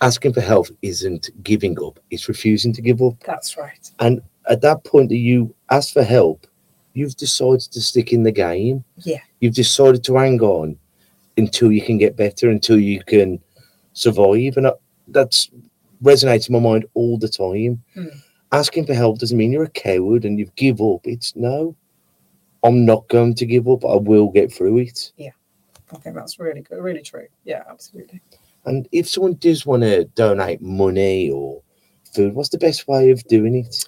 asking 0.00 0.34
for 0.34 0.40
help 0.40 0.68
isn't 0.82 1.30
giving 1.42 1.76
up; 1.82 1.98
it's 2.10 2.28
refusing 2.28 2.72
to 2.74 2.82
give 2.82 3.02
up. 3.02 3.14
That's 3.24 3.56
right. 3.56 3.90
And 4.00 4.22
at 4.48 4.60
that 4.60 4.84
point 4.84 5.08
that 5.08 5.16
you 5.16 5.54
ask 5.70 5.92
for 5.92 6.04
help, 6.04 6.46
you've 6.92 7.16
decided 7.16 7.62
to 7.72 7.80
stick 7.80 8.12
in 8.12 8.22
the 8.22 8.32
game. 8.32 8.84
Yeah. 8.98 9.20
You've 9.40 9.54
decided 9.54 10.04
to 10.04 10.16
hang 10.16 10.40
on 10.40 10.78
until 11.36 11.72
you 11.72 11.82
can 11.82 11.98
get 11.98 12.16
better, 12.16 12.50
until 12.50 12.78
you 12.78 13.02
can 13.02 13.40
survive, 13.94 14.56
and 14.56 14.66
I, 14.66 14.72
that's 15.08 15.50
resonates 16.02 16.48
in 16.48 16.52
my 16.52 16.60
mind 16.60 16.86
all 16.94 17.18
the 17.18 17.28
time. 17.28 17.82
Hmm. 17.94 18.08
Asking 18.52 18.86
for 18.86 18.94
help 18.94 19.18
doesn't 19.18 19.36
mean 19.36 19.52
you're 19.52 19.64
a 19.64 19.70
coward 19.70 20.24
and 20.24 20.38
you've 20.38 20.54
give 20.54 20.80
up. 20.80 21.00
It's 21.04 21.34
no, 21.34 21.74
I'm 22.62 22.84
not 22.84 23.08
going 23.08 23.34
to 23.34 23.46
give 23.46 23.68
up. 23.68 23.84
I 23.84 23.96
will 23.96 24.30
get 24.30 24.52
through 24.52 24.78
it. 24.78 25.12
I 25.92 25.98
think 25.98 26.16
that's 26.16 26.38
really 26.38 26.62
good, 26.62 26.82
really 26.82 27.02
true. 27.02 27.26
Yeah, 27.44 27.62
absolutely. 27.68 28.20
And 28.64 28.88
if 28.92 29.08
someone 29.08 29.34
does 29.34 29.66
want 29.66 29.82
to 29.82 30.04
donate 30.14 30.62
money 30.62 31.30
or 31.30 31.62
food, 32.14 32.34
what's 32.34 32.48
the 32.48 32.58
best 32.58 32.88
way 32.88 33.10
of 33.10 33.22
doing 33.24 33.56
it? 33.56 33.84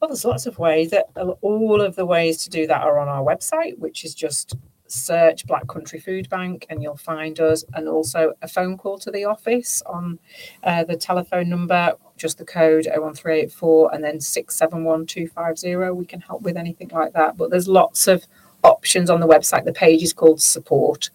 Well, 0.00 0.08
there's 0.08 0.24
lots 0.24 0.46
of 0.46 0.58
ways 0.58 0.90
that 0.90 1.06
all 1.40 1.80
of 1.80 1.96
the 1.96 2.06
ways 2.06 2.42
to 2.44 2.50
do 2.50 2.66
that 2.66 2.82
are 2.82 2.98
on 2.98 3.08
our 3.08 3.22
website, 3.22 3.78
which 3.78 4.04
is 4.04 4.14
just 4.14 4.54
search 4.88 5.46
Black 5.46 5.66
Country 5.68 5.98
Food 5.98 6.28
Bank 6.28 6.66
and 6.68 6.82
you'll 6.82 6.96
find 6.96 7.38
us, 7.40 7.64
and 7.74 7.88
also 7.88 8.34
a 8.42 8.48
phone 8.48 8.76
call 8.76 8.98
to 8.98 9.10
the 9.10 9.24
office 9.24 9.82
on 9.86 10.18
uh, 10.64 10.84
the 10.84 10.96
telephone 10.96 11.48
number, 11.48 11.94
just 12.16 12.38
the 12.38 12.44
code 12.44 12.86
01384 12.86 13.94
and 13.94 14.02
then 14.02 14.20
671250. 14.20 15.90
We 15.96 16.06
can 16.06 16.20
help 16.20 16.42
with 16.42 16.56
anything 16.56 16.88
like 16.88 17.12
that. 17.12 17.36
But 17.36 17.50
there's 17.50 17.68
lots 17.68 18.08
of 18.08 18.26
options 18.62 19.10
on 19.10 19.20
the 19.20 19.28
website. 19.28 19.64
The 19.64 19.72
page 19.72 20.02
is 20.02 20.12
called 20.12 20.40
support. 20.40 21.10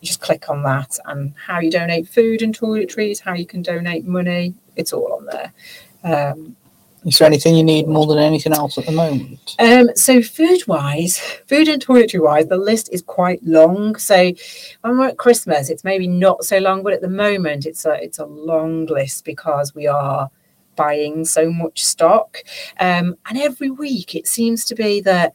You 0.00 0.06
just 0.06 0.20
click 0.20 0.50
on 0.50 0.62
that 0.64 0.98
and 1.06 1.34
how 1.46 1.60
you 1.60 1.70
donate 1.70 2.08
food 2.08 2.42
and 2.42 2.58
toiletries, 2.58 3.20
how 3.20 3.34
you 3.34 3.46
can 3.46 3.62
donate 3.62 4.04
money. 4.04 4.54
It's 4.76 4.92
all 4.92 5.12
on 5.12 5.26
there. 5.26 5.52
Um, 6.04 6.56
Is 7.04 7.18
there 7.18 7.26
anything 7.26 7.56
you 7.56 7.64
need 7.64 7.88
more 7.88 8.06
than 8.06 8.18
anything 8.18 8.52
else 8.52 8.78
at 8.78 8.86
the 8.86 8.92
moment? 8.92 9.56
um, 9.58 9.90
so 9.96 10.22
food 10.22 10.66
wise, 10.66 11.18
food 11.18 11.68
and 11.68 11.84
toiletry 11.84 12.22
wise, 12.22 12.46
the 12.46 12.56
list 12.56 12.88
is 12.92 13.02
quite 13.02 13.42
long. 13.42 13.96
So 13.96 14.32
when 14.82 14.98
we're 14.98 15.08
at 15.08 15.18
Christmas, 15.18 15.68
it's 15.68 15.84
maybe 15.84 16.06
not 16.06 16.44
so 16.44 16.58
long, 16.58 16.82
but 16.82 16.92
at 16.92 17.00
the 17.00 17.08
moment 17.08 17.66
it's 17.66 17.84
a 17.84 17.94
it's 18.02 18.18
a 18.18 18.26
long 18.26 18.86
list 18.86 19.24
because 19.24 19.74
we 19.74 19.86
are 19.86 20.30
buying 20.76 21.24
so 21.24 21.50
much 21.50 21.84
stock. 21.84 22.38
Um, 22.78 23.16
and 23.28 23.38
every 23.38 23.70
week 23.70 24.14
it 24.14 24.26
seems 24.26 24.64
to 24.66 24.74
be 24.74 25.00
that 25.00 25.34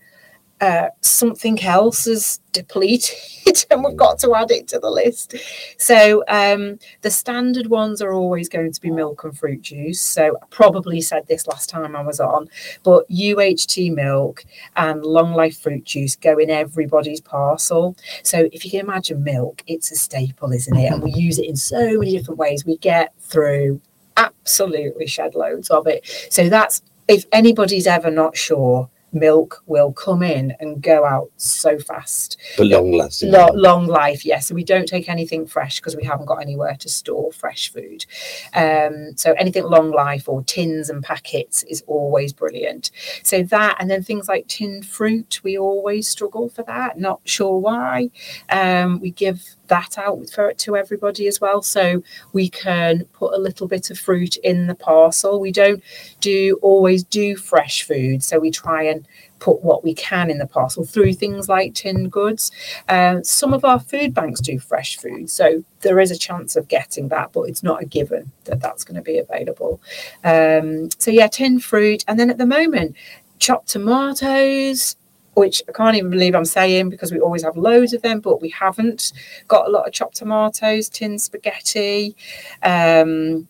uh, 0.59 0.89
something 1.01 1.61
else 1.61 2.07
is 2.07 2.39
depleted 2.51 3.65
and 3.71 3.83
we've 3.83 3.95
got 3.95 4.17
to 4.19 4.33
add 4.33 4.49
it 4.49 4.67
to 4.67 4.79
the 4.79 4.89
list. 4.89 5.35
So 5.77 6.23
um, 6.27 6.79
the 7.01 7.11
standard 7.11 7.67
ones 7.67 8.01
are 8.01 8.11
always 8.13 8.49
going 8.49 8.71
to 8.71 8.81
be 8.81 8.89
milk 8.89 9.23
and 9.23 9.37
fruit 9.37 9.61
juice. 9.61 10.01
So 10.01 10.37
I 10.41 10.45
probably 10.49 11.01
said 11.01 11.27
this 11.27 11.45
last 11.47 11.69
time 11.69 11.95
I 11.95 12.01
was 12.01 12.19
on, 12.19 12.49
but 12.83 13.07
UHT 13.09 13.93
milk 13.93 14.45
and 14.75 15.03
long 15.03 15.33
life 15.33 15.59
fruit 15.59 15.83
juice 15.83 16.15
go 16.15 16.37
in 16.37 16.49
everybody's 16.49 17.21
parcel. 17.21 17.95
So 18.23 18.49
if 18.51 18.65
you 18.65 18.71
can 18.71 18.79
imagine 18.79 19.23
milk, 19.23 19.63
it's 19.67 19.91
a 19.91 19.95
staple, 19.95 20.51
isn't 20.51 20.75
it? 20.75 20.91
And 20.91 21.03
we 21.03 21.11
use 21.11 21.37
it 21.37 21.45
in 21.45 21.55
so 21.55 21.99
many 21.99 22.17
different 22.17 22.39
ways. 22.39 22.65
We 22.65 22.77
get 22.77 23.13
through 23.19 23.79
absolutely 24.17 25.05
shed 25.05 25.35
loads 25.35 25.69
of 25.69 25.85
it. 25.85 26.05
So 26.31 26.49
that's 26.49 26.81
if 27.07 27.25
anybody's 27.31 27.87
ever 27.87 28.11
not 28.11 28.35
sure, 28.35 28.89
milk 29.13 29.63
will 29.65 29.91
come 29.91 30.23
in 30.23 30.53
and 30.59 30.81
go 30.81 31.05
out 31.05 31.29
so 31.37 31.79
fast. 31.79 32.37
But 32.57 32.67
long 32.67 32.91
lasting. 32.91 33.31
Lo- 33.31 33.53
long 33.53 33.87
life, 33.87 34.25
yes. 34.25 34.47
So 34.47 34.55
we 34.55 34.63
don't 34.63 34.87
take 34.87 35.09
anything 35.09 35.45
fresh 35.45 35.79
because 35.79 35.95
we 35.95 36.03
haven't 36.03 36.25
got 36.25 36.41
anywhere 36.41 36.75
to 36.79 36.89
store 36.89 37.31
fresh 37.31 37.71
food. 37.71 38.05
Um, 38.53 39.15
so 39.15 39.33
anything 39.33 39.63
long 39.63 39.91
life 39.91 40.27
or 40.27 40.43
tins 40.43 40.89
and 40.89 41.03
packets 41.03 41.63
is 41.63 41.83
always 41.87 42.33
brilliant. 42.33 42.91
So 43.23 43.43
that, 43.43 43.77
and 43.79 43.89
then 43.89 44.03
things 44.03 44.27
like 44.27 44.47
tinned 44.47 44.85
fruit, 44.85 45.41
we 45.43 45.57
always 45.57 46.07
struggle 46.07 46.49
for 46.49 46.63
that. 46.63 46.99
Not 46.99 47.21
sure 47.25 47.57
why. 47.57 48.09
Um, 48.49 48.99
we 48.99 49.11
give 49.11 49.56
that 49.67 49.97
out 49.97 50.29
for 50.29 50.53
to 50.53 50.75
everybody 50.75 51.27
as 51.27 51.39
well. 51.41 51.61
So 51.61 52.03
we 52.33 52.49
can 52.49 53.05
put 53.13 53.33
a 53.33 53.37
little 53.37 53.67
bit 53.67 53.89
of 53.89 53.99
fruit 53.99 54.37
in 54.37 54.67
the 54.67 54.75
parcel. 54.75 55.39
We 55.39 55.51
don't 55.51 55.83
do 56.19 56.59
always 56.61 57.03
do 57.03 57.35
fresh 57.35 57.83
food, 57.83 58.23
so 58.23 58.39
we 58.39 58.51
try 58.51 58.83
and 58.83 59.07
put 59.39 59.63
what 59.63 59.83
we 59.83 59.93
can 59.93 60.31
in 60.31 60.39
the 60.39 60.47
parcel 60.47 60.83
through 60.83 61.13
things 61.13 61.47
like 61.47 61.75
tinned 61.75 62.11
goods. 62.11 62.51
Um, 62.89 63.23
some 63.23 63.53
of 63.53 63.63
our 63.63 63.79
food 63.79 64.13
banks 64.13 64.41
do 64.41 64.59
fresh 64.59 64.97
food, 64.97 65.29
so 65.29 65.63
there 65.81 65.99
is 65.99 66.11
a 66.11 66.17
chance 66.17 66.55
of 66.55 66.67
getting 66.67 67.09
that, 67.09 67.33
but 67.33 67.43
it's 67.43 67.63
not 67.63 67.81
a 67.81 67.85
given 67.85 68.31
that 68.45 68.59
that's 68.59 68.83
going 68.83 68.95
to 68.95 69.01
be 69.01 69.19
available. 69.19 69.81
Um, 70.23 70.89
so 70.97 71.11
yeah, 71.11 71.27
tinned 71.27 71.63
fruit, 71.63 72.03
and 72.07 72.19
then 72.19 72.29
at 72.29 72.37
the 72.37 72.45
moment, 72.45 72.95
chopped 73.39 73.69
tomatoes. 73.69 74.95
Which 75.37 75.61
I 75.69 75.71
can't 75.71 75.95
even 75.95 76.09
believe 76.09 76.33
I'm 76.33 76.45
saying 76.45 76.89
because 76.89 77.11
we 77.11 77.19
always 77.19 77.43
have 77.43 77.55
loads 77.55 77.93
of 77.93 78.01
them, 78.01 78.21
but 78.21 78.41
we 78.41 78.49
haven't 78.49 79.13
got 79.47 79.67
a 79.67 79.69
lot 79.69 79.85
of 79.85 79.93
chopped 79.93 80.15
tomatoes, 80.15 80.89
tin 80.89 81.19
spaghetti, 81.19 82.15
um, 82.63 83.47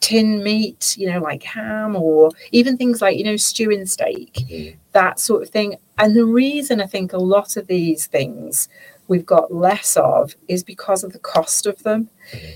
tin 0.00 0.42
meat, 0.42 0.96
you 0.98 1.10
know, 1.10 1.18
like 1.20 1.42
ham 1.42 1.96
or 1.96 2.30
even 2.52 2.76
things 2.76 3.00
like, 3.00 3.16
you 3.16 3.24
know, 3.24 3.36
stewing 3.36 3.86
steak, 3.86 4.34
Mhm. 4.34 4.76
that 4.92 5.18
sort 5.18 5.42
of 5.42 5.48
thing. 5.48 5.76
And 5.96 6.14
the 6.14 6.26
reason 6.26 6.78
I 6.78 6.86
think 6.86 7.14
a 7.14 7.18
lot 7.18 7.56
of 7.56 7.68
these 7.68 8.06
things 8.06 8.68
we've 9.08 9.24
got 9.24 9.50
less 9.50 9.96
of 9.96 10.34
is 10.46 10.62
because 10.62 11.02
of 11.04 11.14
the 11.14 11.18
cost 11.18 11.64
of 11.64 11.82
them. 11.84 12.10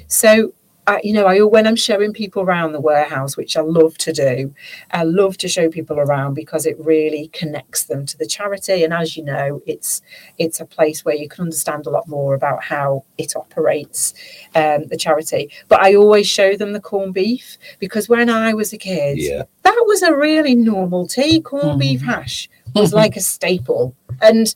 So 0.08 0.52
I, 0.86 1.00
you 1.02 1.12
know, 1.12 1.26
I 1.26 1.40
when 1.40 1.66
I'm 1.66 1.76
showing 1.76 2.12
people 2.12 2.42
around 2.42 2.72
the 2.72 2.80
warehouse, 2.80 3.36
which 3.36 3.56
I 3.56 3.60
love 3.62 3.96
to 3.98 4.12
do, 4.12 4.54
I 4.90 5.04
love 5.04 5.36
to 5.38 5.48
show 5.48 5.70
people 5.70 5.98
around 5.98 6.34
because 6.34 6.66
it 6.66 6.78
really 6.78 7.28
connects 7.28 7.84
them 7.84 8.04
to 8.06 8.18
the 8.18 8.26
charity. 8.26 8.84
And 8.84 8.92
as 8.92 9.16
you 9.16 9.24
know, 9.24 9.62
it's 9.66 10.02
it's 10.38 10.60
a 10.60 10.66
place 10.66 11.04
where 11.04 11.14
you 11.14 11.28
can 11.28 11.42
understand 11.42 11.86
a 11.86 11.90
lot 11.90 12.06
more 12.08 12.34
about 12.34 12.62
how 12.62 13.04
it 13.18 13.34
operates, 13.36 14.12
um, 14.54 14.84
the 14.88 14.96
charity. 14.96 15.50
But 15.68 15.80
I 15.80 15.94
always 15.94 16.26
show 16.26 16.56
them 16.56 16.72
the 16.72 16.80
corned 16.80 17.14
beef 17.14 17.56
because 17.78 18.08
when 18.08 18.28
I 18.28 18.52
was 18.54 18.72
a 18.72 18.78
kid, 18.78 19.18
Yeah. 19.18 19.44
that 19.62 19.84
was 19.86 20.02
a 20.02 20.14
really 20.14 20.54
normal 20.54 21.06
tea. 21.06 21.40
Corned 21.40 21.80
beef 21.80 22.02
hash 22.02 22.48
was 22.74 22.92
like 22.92 23.16
a 23.16 23.20
staple, 23.20 23.94
and 24.20 24.52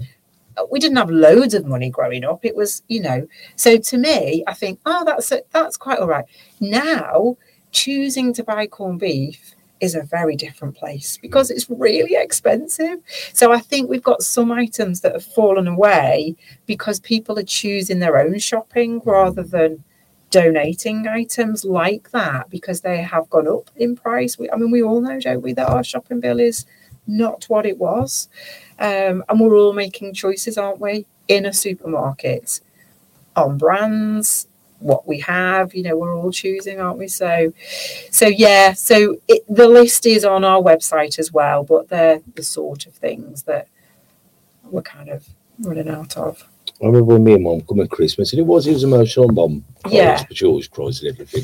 we 0.70 0.78
didn't 0.80 0.96
have 0.96 1.10
loads 1.10 1.54
of 1.54 1.66
money 1.66 1.90
growing 1.90 2.24
up. 2.24 2.44
It 2.44 2.56
was, 2.56 2.82
you 2.88 3.00
know, 3.00 3.26
so 3.56 3.76
to 3.76 3.98
me, 3.98 4.44
I 4.46 4.54
think, 4.54 4.80
oh, 4.86 5.04
that's 5.04 5.32
that's 5.52 5.76
quite 5.76 5.98
all 5.98 6.08
right. 6.08 6.24
Now, 6.60 7.36
choosing 7.72 8.32
to 8.34 8.44
buy 8.44 8.66
corned 8.66 9.00
beef 9.00 9.54
is 9.80 9.94
a 9.94 10.02
very 10.02 10.36
different 10.36 10.76
place 10.76 11.18
because 11.18 11.50
it's 11.50 11.70
really 11.70 12.16
expensive. 12.16 12.98
So 13.32 13.52
I 13.52 13.60
think 13.60 13.88
we've 13.88 14.02
got 14.02 14.22
some 14.22 14.50
items 14.50 15.00
that 15.02 15.12
have 15.12 15.24
fallen 15.24 15.68
away 15.68 16.36
because 16.66 17.00
people 17.00 17.38
are 17.38 17.44
choosing 17.44 18.00
their 18.00 18.18
own 18.18 18.38
shopping 18.38 19.00
rather 19.04 19.42
than 19.42 19.84
donating 20.30 21.06
items 21.08 21.64
like 21.64 22.10
that 22.10 22.50
because 22.50 22.80
they 22.80 23.00
have 23.00 23.30
gone 23.30 23.48
up 23.48 23.70
in 23.76 23.96
price. 23.96 24.38
We, 24.38 24.50
I 24.50 24.56
mean, 24.56 24.70
we 24.70 24.82
all 24.82 25.00
know, 25.00 25.18
don't 25.20 25.42
we, 25.42 25.52
that 25.54 25.68
our 25.68 25.84
shopping 25.84 26.20
bill 26.20 26.40
is 26.40 26.66
not 27.08 27.44
what 27.48 27.66
it 27.66 27.78
was. 27.78 28.28
Um, 28.78 29.24
and 29.28 29.40
we're 29.40 29.56
all 29.56 29.72
making 29.72 30.14
choices, 30.14 30.56
aren't 30.56 30.80
we, 30.80 31.06
in 31.26 31.46
a 31.46 31.52
supermarket 31.52 32.60
on 33.34 33.58
brands, 33.58 34.46
what 34.80 35.08
we 35.08 35.18
have, 35.20 35.74
you 35.74 35.82
know, 35.82 35.96
we're 35.96 36.16
all 36.16 36.30
choosing, 36.30 36.80
aren't 36.80 36.98
we? 36.98 37.08
So, 37.08 37.52
so 38.10 38.26
yeah, 38.26 38.72
so 38.74 39.16
it, 39.26 39.42
the 39.48 39.68
list 39.68 40.06
is 40.06 40.24
on 40.24 40.44
our 40.44 40.60
website 40.60 41.18
as 41.18 41.32
well, 41.32 41.64
but 41.64 41.88
they're 41.88 42.20
the 42.36 42.42
sort 42.42 42.86
of 42.86 42.94
things 42.94 43.42
that 43.44 43.66
we're 44.64 44.82
kind 44.82 45.08
of 45.08 45.26
running 45.60 45.88
out 45.88 46.16
of. 46.16 46.46
I 46.80 46.86
remember 46.86 47.14
when 47.14 47.24
me 47.24 47.34
and 47.34 47.42
mum 47.42 47.62
come 47.62 47.80
at 47.80 47.90
Christmas, 47.90 48.32
and 48.32 48.38
it 48.38 48.46
was 48.46 48.66
it 48.68 48.72
was 48.72 48.84
emotional. 48.84 49.28
Mum 49.28 49.64
Yeah. 49.88 50.22
but 50.28 50.36
she 50.36 50.46
always 50.46 50.68
cries 50.68 51.02
and 51.02 51.10
everything. 51.10 51.42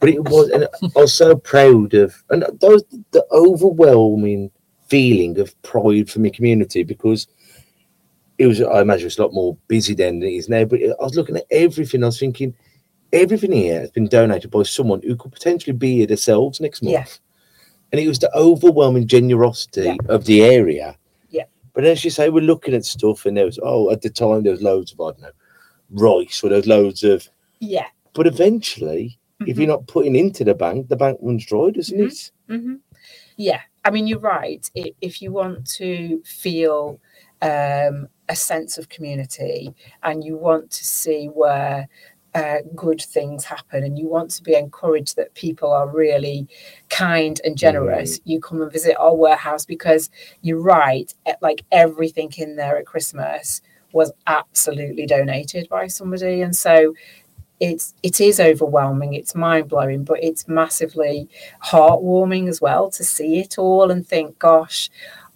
but 0.00 0.08
it 0.08 0.24
was, 0.24 0.48
and 0.50 0.64
I 0.64 1.00
was 1.00 1.14
so 1.14 1.36
proud 1.36 1.94
of, 1.94 2.20
and 2.30 2.44
those 2.60 2.82
the 3.12 3.24
overwhelming 3.30 4.50
feeling 4.90 5.38
of 5.38 5.60
pride 5.62 6.10
for 6.10 6.20
my 6.20 6.28
community 6.30 6.82
because 6.82 7.26
it 8.38 8.46
was. 8.46 8.60
I 8.60 8.80
imagine 8.80 9.06
it's 9.06 9.18
a 9.18 9.22
lot 9.22 9.32
more 9.32 9.56
busy 9.68 9.94
then 9.94 10.20
than 10.20 10.28
it 10.28 10.34
is 10.34 10.48
now. 10.48 10.64
But 10.64 10.80
I 10.82 10.94
was 11.02 11.14
looking 11.14 11.36
at 11.36 11.46
everything. 11.50 12.02
I 12.02 12.06
was 12.06 12.18
thinking, 12.18 12.54
everything 13.12 13.52
here 13.52 13.80
has 13.80 13.90
been 13.90 14.08
donated 14.08 14.50
by 14.50 14.62
someone 14.64 15.00
who 15.02 15.16
could 15.16 15.32
potentially 15.32 15.76
be 15.76 15.96
here 15.98 16.06
themselves 16.06 16.60
next 16.60 16.82
month. 16.82 16.92
Yeah. 16.92 17.04
And 17.92 18.00
it 18.00 18.08
was 18.08 18.18
the 18.18 18.34
overwhelming 18.36 19.06
generosity 19.08 19.82
Yeah. 19.82 19.96
of 20.08 20.24
the 20.24 20.42
area. 20.42 20.96
Yeah. 21.30 21.44
But 21.74 21.84
as 21.84 22.04
you 22.04 22.10
say, 22.10 22.28
we're 22.30 22.40
looking 22.42 22.74
at 22.74 22.84
stuff, 22.84 23.26
and 23.26 23.36
there 23.36 23.46
was 23.46 23.58
oh, 23.62 23.90
at 23.90 24.02
the 24.02 24.10
time 24.10 24.42
there 24.42 24.52
was 24.52 24.62
loads 24.62 24.92
of 24.92 25.00
I 25.00 25.10
don't 25.12 25.22
know, 25.22 25.30
rice, 25.90 26.42
or 26.42 26.48
there 26.50 26.58
was 26.58 26.66
loads 26.66 27.04
of. 27.04 27.28
Yeah. 27.60 27.86
But 28.14 28.26
eventually, 28.26 29.18
if 29.46 29.56
you're 29.58 29.68
not 29.68 29.86
putting 29.86 30.16
into 30.16 30.44
the 30.44 30.54
bank, 30.54 30.88
the 30.88 30.96
bank 30.96 31.18
runs 31.22 31.46
dry, 31.46 31.70
doesn't 31.70 31.98
Mhm. 31.98 32.06
it? 32.06 32.30
hmm 32.48 32.74
Yeah, 33.40 33.62
I 33.86 33.90
mean, 33.90 34.06
you're 34.06 34.18
right. 34.18 34.70
If 34.74 35.22
you 35.22 35.32
want 35.32 35.66
to 35.76 36.22
feel 36.26 37.00
um, 37.40 38.08
a 38.28 38.36
sense 38.36 38.76
of 38.76 38.90
community 38.90 39.74
and 40.02 40.22
you 40.22 40.36
want 40.36 40.70
to 40.72 40.84
see 40.84 41.28
where 41.28 41.88
uh, 42.34 42.58
good 42.76 43.00
things 43.00 43.46
happen 43.46 43.82
and 43.82 43.98
you 43.98 44.08
want 44.08 44.30
to 44.32 44.42
be 44.42 44.54
encouraged 44.54 45.16
that 45.16 45.32
people 45.32 45.72
are 45.72 45.88
really 45.88 46.48
kind 46.90 47.40
and 47.42 47.56
generous, 47.56 48.20
you 48.24 48.40
come 48.40 48.60
and 48.60 48.70
visit 48.70 48.94
our 48.98 49.16
warehouse 49.16 49.64
because 49.64 50.10
you're 50.42 50.60
right. 50.60 51.14
Like 51.40 51.64
everything 51.72 52.30
in 52.36 52.56
there 52.56 52.76
at 52.76 52.84
Christmas 52.84 53.62
was 53.92 54.12
absolutely 54.26 55.06
donated 55.06 55.66
by 55.70 55.86
somebody. 55.86 56.42
And 56.42 56.54
so 56.54 56.92
it's 57.60 57.94
it 58.02 58.20
is 58.20 58.40
overwhelming 58.40 59.12
it's 59.14 59.34
mind 59.34 59.68
blowing 59.68 60.02
but 60.02 60.22
it's 60.24 60.48
massively 60.48 61.28
heartwarming 61.62 62.48
as 62.48 62.60
well 62.60 62.90
to 62.90 63.04
see 63.04 63.38
it 63.38 63.58
all 63.58 63.90
and 63.90 64.06
think 64.06 64.38
gosh 64.38 64.88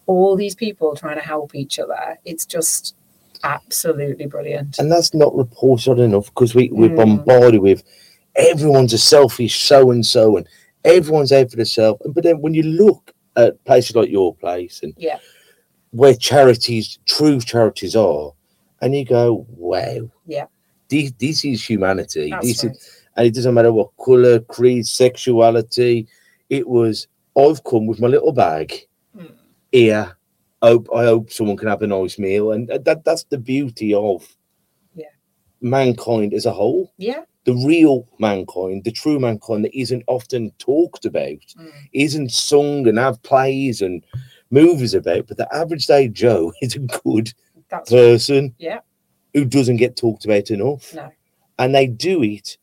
all 0.07 0.35
these 0.37 0.55
people 0.55 0.97
trying 0.97 1.17
to 1.17 1.23
help 1.23 1.55
each 1.55 1.79
other 1.79 2.19
it's 2.25 2.47
just 2.47 2.97
absolutely 3.43 4.27
brilliant 4.27 4.79
And 4.79 4.91
that's 4.91 5.13
not 5.13 5.35
reported 5.37 5.99
enough 5.99 6.27
because 6.27 6.55
we, 6.55 6.71
we're 6.73 6.89
Mm. 6.91 6.97
bombarded 6.97 7.61
with 7.61 7.83
everyone's 8.37 8.95
a 8.95 8.99
selfish 8.99 9.61
so 9.63 9.91
and 9.91 10.05
so, 10.05 10.37
and 10.39 10.49
everyone's 10.85 11.31
out 11.31 11.51
for 11.51 11.57
themselves. 11.57 12.01
But 12.15 12.25
then 12.25 12.41
when 12.41 12.55
you 12.55 12.63
look 12.63 13.13
at 13.37 13.63
places 13.67 13.95
like 13.97 14.09
your 14.11 14.35
place 14.35 14.81
and 14.83 14.95
Yeah. 14.97 15.19
where 15.91 16.15
charities, 16.15 16.99
true 17.07 17.39
charities 17.39 17.95
are, 17.95 18.33
and 18.81 18.95
you 18.95 19.05
go, 19.05 19.47
wow, 19.51 20.11
Yeah. 20.27 20.47
This, 20.95 21.13
this 21.19 21.45
is 21.45 21.65
humanity. 21.69 22.31
That's 22.31 22.47
this 22.47 22.65
is 22.65 23.03
and 23.17 23.27
it 23.29 23.35
doesn't 23.35 23.55
matter 23.55 23.73
what 23.73 23.97
color, 24.05 24.41
creed, 24.41 24.87
sexuality. 24.87 26.07
It 26.51 26.67
was 26.69 27.07
I've 27.37 27.63
come 27.65 27.87
with 27.87 28.01
my 28.01 28.09
little 28.09 28.33
bag 28.33 28.69
Mm. 29.17 29.33
here. 29.73 30.17
Hope 30.63 30.89
I 30.95 31.05
hope 31.05 31.31
someone 31.31 31.57
can 31.57 31.69
have 31.69 31.83
a 31.83 31.87
nice 31.87 32.19
meal, 32.19 32.53
and 32.53 32.69
that 32.69 33.05
that's 33.05 33.25
the 33.25 33.39
beauty 33.39 33.93
of 33.95 34.19
Yeah. 34.97 35.13
mankind 35.61 36.35
as 36.35 36.47
a 36.47 36.53
whole. 36.53 36.93
yeah 36.99 37.23
The 37.45 37.55
real 37.67 38.09
mankind, 38.19 38.85
the 38.85 38.91
true 38.91 39.19
mankind 39.21 39.65
that 39.65 39.79
isn't 39.79 40.03
often 40.07 40.51
talked 40.59 41.05
about, 41.05 41.43
Mm. 41.59 41.71
isn't 41.93 42.33
sung 42.33 42.89
and 42.89 42.99
have 42.99 43.23
plays 43.23 43.83
and 43.83 44.03
movies 44.51 44.95
about, 44.95 45.27
but 45.29 45.37
the 45.37 45.49
average 45.55 45.87
day 45.87 46.09
Joe 46.09 46.53
is 46.63 46.75
a 46.77 46.81
good 46.81 47.33
that's 47.71 47.91
person 47.91 48.55
Yeah. 48.59 48.81
Who 49.35 49.45
doesn't 49.45 49.77
get 49.77 49.97
talked 49.97 50.25
about 50.25 50.51
enough 50.51 50.95
no 50.95 51.11
and 51.59 51.75
they 51.75 51.87
do 51.87 52.23
it 52.23 52.57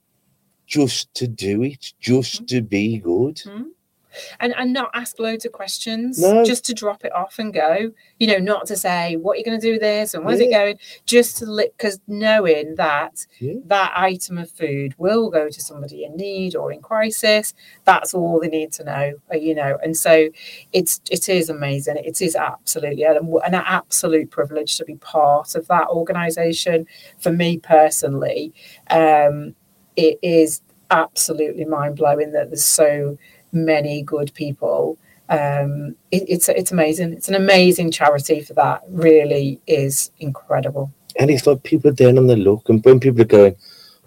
just 0.68 1.14
to 1.16 1.28
do 1.28 1.64
it, 1.64 1.80
Mm-hmm. 1.82 2.02
just 2.02 2.48
to 2.48 2.62
be 2.62 2.98
good. 3.00 3.42
And 4.40 4.54
and 4.58 4.74
not 4.74 4.90
ask 4.94 5.20
loads 5.20 5.46
of 5.46 5.52
questions 5.52 6.20
No. 6.22 6.44
just 6.44 6.66
to 6.66 6.74
drop 6.74 7.04
it 7.06 7.14
off 7.14 7.40
and 7.40 7.54
go 7.54 7.92
you 8.20 8.28
know 8.28 8.38
not 8.38 8.66
to 8.68 8.76
say 8.76 9.16
what 9.16 9.34
are 9.34 9.36
you're 9.38 9.46
going 9.46 9.60
to 9.60 9.66
do 9.66 9.74
with 9.74 9.82
this? 9.82 10.14
And 10.14 10.26
where's 10.26 10.40
it 10.40 10.52
going? 10.52 10.78
Just 11.06 11.38
to 11.38 11.46
look 11.46 11.76
because 11.78 12.00
knowing 12.08 12.76
that 12.76 13.26
Yeah. 13.40 13.56
that 13.66 13.94
item 13.96 14.38
of 14.38 14.50
food 14.50 14.94
will 14.98 15.30
go 15.30 15.50
to 15.50 15.62
somebody 15.62 16.04
in 16.04 16.16
need 16.16 16.56
or 16.56 16.72
in 16.72 16.82
crisis 16.82 17.54
that's 17.86 18.14
all 18.14 18.40
they 18.40 18.48
need 18.48 18.72
to 18.74 18.84
know 18.84 19.14
uh, 19.34 19.38
you 19.38 19.54
know 19.56 19.78
and 19.84 19.96
so 19.98 20.30
it's 20.74 21.02
it 21.10 21.30
is 21.30 21.50
amazing. 21.50 21.98
It 21.98 22.22
is 22.22 22.36
absolutely 22.36 23.04
an, 23.04 23.18
an 23.46 23.56
absolute 23.56 24.30
privilege 24.32 24.78
to 24.78 24.86
be 24.86 24.96
part 24.96 25.56
of 25.56 25.68
that 25.68 25.88
organization. 25.88 26.86
For 27.20 27.32
me 27.32 27.58
personally 27.58 28.54
um 28.90 29.56
it 29.96 30.18
is 30.22 30.62
absolutely 30.90 31.66
mind-blowing 31.66 32.32
that 32.32 32.50
there's 32.50 32.64
so 32.64 33.18
many 33.52 34.02
good 34.04 34.34
people. 34.34 34.98
Um, 35.30 35.96
it, 36.12 36.24
it's 36.28 36.50
it's 36.50 36.72
amazing. 36.72 37.14
It's 37.14 37.30
an 37.30 37.36
amazing 37.36 37.92
charity 37.92 38.42
for 38.42 38.54
that. 38.56 38.82
Really 38.90 39.62
is 39.68 40.12
incredible. 40.20 40.92
And 41.20 41.30
it's 41.30 41.46
like 41.48 41.64
people 41.64 41.92
are 41.92 41.94
down 41.94 42.18
on 42.18 42.28
the 42.28 42.36
look, 42.36 42.70
and 42.70 42.84
when 42.84 43.00
people 43.00 43.22
are 43.22 43.26
going, 43.26 43.56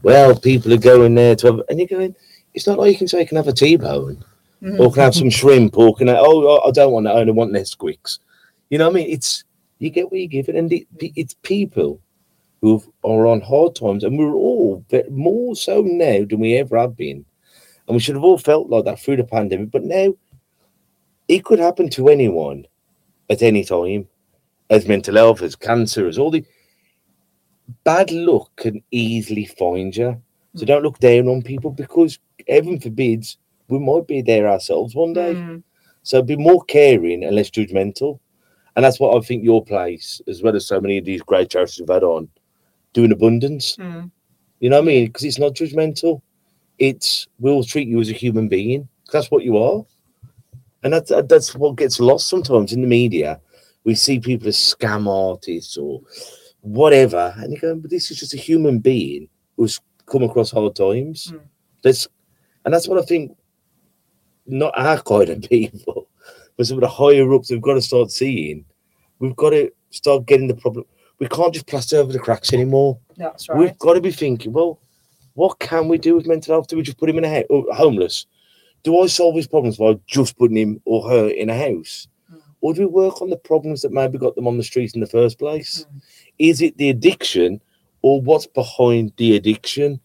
well, 0.03 0.39
people 0.39 0.73
are 0.73 0.79
going 0.79 1.15
there 1.15 1.37
to 1.37 1.47
have, 1.47 1.61
and 1.69 1.79
you're 1.79 1.89
going, 1.89 2.15
it's 2.55 2.67
not 2.67 2.79
like 2.79 2.93
you 2.93 2.99
can 2.99 3.09
say 3.09 3.21
you 3.21 3.27
can 3.27 3.37
have 3.37 3.49
a 3.49 3.53
T-bone 3.53 4.25
Mhm. 4.63 4.81
or 4.81 4.91
can 4.91 5.03
have 5.03 5.15
some 5.15 5.29
shrimp 5.29 5.77
or 5.77 5.95
can 5.95 6.09
I, 6.09 6.17
oh, 6.17 6.61
I 6.67 6.71
don't 6.71 6.93
want 6.93 7.05
that, 7.05 7.17
I 7.17 7.21
only 7.21 7.33
want 7.33 7.53
Nesquiks. 7.53 8.19
You 8.71 8.79
know 8.79 8.89
what 8.89 8.97
I 8.97 9.01
mean? 9.01 9.11
It's 9.11 9.45
you 9.79 9.91
get 9.91 10.11
what 10.11 10.21
you 10.21 10.27
give 10.29 10.49
it, 10.49 10.57
and 10.57 10.73
it, 10.73 10.87
it's 10.99 11.35
people 11.43 12.01
who 12.63 12.83
are 13.03 13.27
on 13.27 13.43
hard 13.43 13.75
times, 13.75 14.05
and 14.05 14.19
we're 14.19 14.33
all 14.33 14.83
more 15.11 15.55
so 15.55 15.83
now 15.83 16.25
than 16.25 16.41
we 16.41 16.57
ever 16.57 16.79
have 16.79 16.97
been, 16.97 17.27
and 17.87 17.95
we 17.95 18.01
should 18.01 18.15
have 18.15 18.25
all 18.25 18.39
felt 18.39 18.71
like 18.71 18.85
that 18.85 18.99
through 19.01 19.17
the 19.17 19.25
pandemic. 19.25 19.71
But 19.71 19.85
now, 19.85 20.15
it 21.29 21.45
could 21.45 21.59
happen 21.59 21.89
to 21.91 22.09
anyone 22.09 22.67
at 23.31 23.43
any 23.43 23.65
time, 23.65 24.09
as 24.71 24.87
mental 24.87 25.17
health, 25.17 25.43
as 25.43 25.57
cancer, 25.57 26.07
as 26.07 26.19
all 26.19 26.31
the 26.31 26.45
bad 27.85 28.11
luck 28.11 28.51
can 28.57 28.83
easily 28.91 29.47
find 29.47 29.97
you. 29.97 30.21
So 30.57 30.65
don't 30.67 30.83
look 30.83 30.99
down 30.99 31.29
on 31.29 31.43
people 31.43 31.71
because 31.71 32.19
heaven 32.49 32.79
forbids 32.79 33.39
we 33.69 33.79
might 33.79 34.07
be 34.07 34.23
there 34.23 34.49
ourselves 34.49 34.95
one 34.95 35.13
day. 35.13 35.35
Mm, 35.35 35.63
So 36.03 36.23
be 36.23 36.37
more 36.37 36.63
caring 36.65 37.25
and 37.25 37.35
less 37.35 37.51
judgmental. 37.51 38.21
And 38.77 38.85
that's 38.85 39.01
what 39.01 39.17
I 39.17 39.21
think 39.25 39.45
your 39.45 39.65
place, 39.65 40.21
as 40.29 40.43
well 40.43 40.57
as 40.57 40.67
so 40.67 40.81
many 40.81 40.99
of 40.99 41.05
these 41.05 41.23
great 41.23 41.51
charities 41.51 41.81
we've 41.81 41.89
had 41.89 42.03
on, 42.03 42.29
do 42.93 43.05
in 43.05 43.13
abundance. 43.13 43.77
mm. 43.77 44.11
You 44.61 44.71
know 44.71 44.77
what 44.77 44.85
I 44.85 44.87
mean? 44.87 45.07
Because 45.07 45.25
it's 45.25 45.39
not 45.39 45.55
judgmental. 45.55 46.21
It's 46.79 47.27
we'll 47.39 47.65
treat 47.65 47.89
you 47.89 48.01
as 48.01 48.11
a 48.11 48.15
human 48.15 48.49
being. 48.49 48.89
That's 49.13 49.31
what 49.31 49.45
you 49.45 49.59
are. 49.59 49.85
And 50.83 50.93
that's 50.93 51.11
that's 51.29 51.55
what 51.55 51.77
gets 51.77 52.01
lost 52.01 52.29
sometimes 52.29 52.73
in 52.73 52.83
the 52.83 52.87
media. 52.87 53.41
We 53.85 53.95
see 53.95 54.19
people 54.19 54.49
as 54.49 54.57
scam 54.57 55.07
artists 55.09 55.77
or 55.77 56.01
whatever, 56.61 57.35
and 57.37 57.53
you 57.53 57.61
go, 57.61 57.75
but 57.75 57.91
this 57.91 58.11
is 58.11 58.19
just 58.19 58.35
a 58.35 58.39
human 58.39 58.79
being 58.79 59.29
who's 59.57 59.81
come 60.07 60.23
across 60.23 60.51
hard 60.51 60.75
times. 60.75 61.33
Mm. 61.33 61.41
Let's, 61.85 62.09
and 62.65 62.73
that's 62.73 62.89
what 62.89 62.99
I 62.99 63.03
think. 63.03 63.37
Not 64.47 64.77
our 64.77 65.01
kind 65.01 65.31
of 65.31 65.43
people, 65.49 66.09
but 66.57 66.67
some 66.67 66.79
of 66.79 66.83
the 66.83 66.89
higher 66.89 67.33
ups 67.33 67.51
We've 67.51 67.61
got 67.61 67.75
to 67.75 67.83
start 67.83 68.11
seeing. 68.11 68.65
We've 69.19 69.37
got 69.37 69.51
to 69.51 69.71
start 69.91 70.27
getting 70.27 70.49
the 70.49 70.57
problem. 70.57 70.85
We 71.19 71.29
can't 71.29 71.55
just 71.55 71.67
plaster 71.67 71.97
over 71.97 72.13
the 72.13 72.19
cracks 72.19 72.53
anymore. 72.53 72.99
That's 73.17 73.49
right. 73.49 73.59
We've 73.59 73.79
got 73.79 73.95
to 73.95 74.01
be 74.01 74.11
thinking, 74.11 74.53
well, 74.53 74.81
what 75.35 75.59
can 75.59 75.89
we 75.89 75.99
do 75.99 76.17
with 76.17 76.27
mental 76.27 76.55
health? 76.55 76.69
Do 76.69 76.77
we 76.77 76.83
just 76.83 76.99
put 76.99 77.11
him 77.11 77.19
in 77.19 77.25
a 77.25 77.31
house, 77.31 77.45
homeless? 77.77 78.27
Do 78.83 79.01
I 79.01 79.07
solve 79.07 79.37
his 79.37 79.47
problems 79.47 79.77
by 79.77 79.99
just 80.07 80.39
putting 80.39 80.57
him 80.57 80.81
or 80.85 81.09
her 81.09 81.29
in 81.29 81.51
a 81.51 81.57
house? 81.57 82.07
Mm. 82.33 82.41
Or 82.61 82.75
do 82.75 82.81
we 82.83 82.87
work 82.87 83.21
on 83.21 83.31
the 83.31 83.37
problems 83.37 83.83
that 83.83 83.93
maybe 83.93 84.19
got 84.19 84.35
them 84.37 84.47
on 84.47 84.57
the 84.57 84.63
street 84.63 84.95
in 84.95 85.01
the 85.01 85.07
first 85.07 85.39
place? 85.39 85.87
Mm. 85.89 86.03
Is 86.39 86.61
it 86.61 86.77
the 86.79 86.91
addiction 86.91 87.61
or 88.03 88.21
what's 88.21 88.47
behind 88.47 89.13
the 89.17 89.37
addiction? 89.37 90.01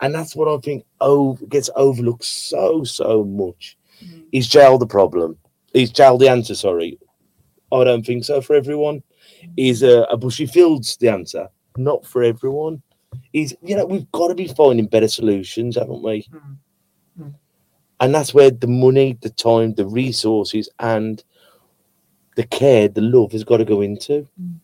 And 0.00 0.14
that's 0.14 0.34
what 0.34 0.48
I 0.48 0.58
think 0.60 0.84
oh 1.00 1.34
gets 1.48 1.70
overlooked 1.76 2.24
so, 2.24 2.84
so 2.84 3.24
much. 3.24 3.78
Mm. 4.04 4.24
Is 4.32 4.48
jail 4.48 4.76
the 4.76 4.86
problem? 4.86 5.38
Is 5.72 5.90
jail 5.90 6.18
the 6.18 6.28
answer? 6.28 6.54
Sorry. 6.54 6.98
I 7.72 7.84
don't 7.84 8.04
think 8.04 8.24
so 8.24 8.40
for 8.40 8.56
everyone. 8.56 9.02
Is 9.56 9.82
uh, 9.82 10.04
a 10.10 10.18
Bushey 10.18 10.50
Fields 10.50 10.96
the 10.96 11.08
answer? 11.08 11.48
Not 11.76 12.04
for 12.04 12.22
everyone 12.22 12.82
is 13.32 13.56
you 13.62 13.76
know 13.76 13.86
we've 13.86 14.10
got 14.12 14.28
to 14.28 14.34
be 14.34 14.48
finding 14.48 14.86
better 14.86 15.08
solutions 15.08 15.76
haven't 15.76 16.02
we 16.02 16.26
Mm. 16.32 16.56
Mm. 17.20 17.34
and 18.00 18.14
that's 18.14 18.32
where 18.34 18.50
the 18.50 18.66
money 18.66 19.18
the 19.20 19.30
time 19.30 19.74
the 19.74 19.86
resources 19.86 20.68
and 20.78 21.22
the 22.36 22.44
care 22.46 22.88
the 22.88 23.00
love 23.00 23.32
has 23.32 23.44
got 23.44 23.58
to 23.58 23.64
go 23.64 23.80
into 23.80 24.26
Mm. 24.40 24.60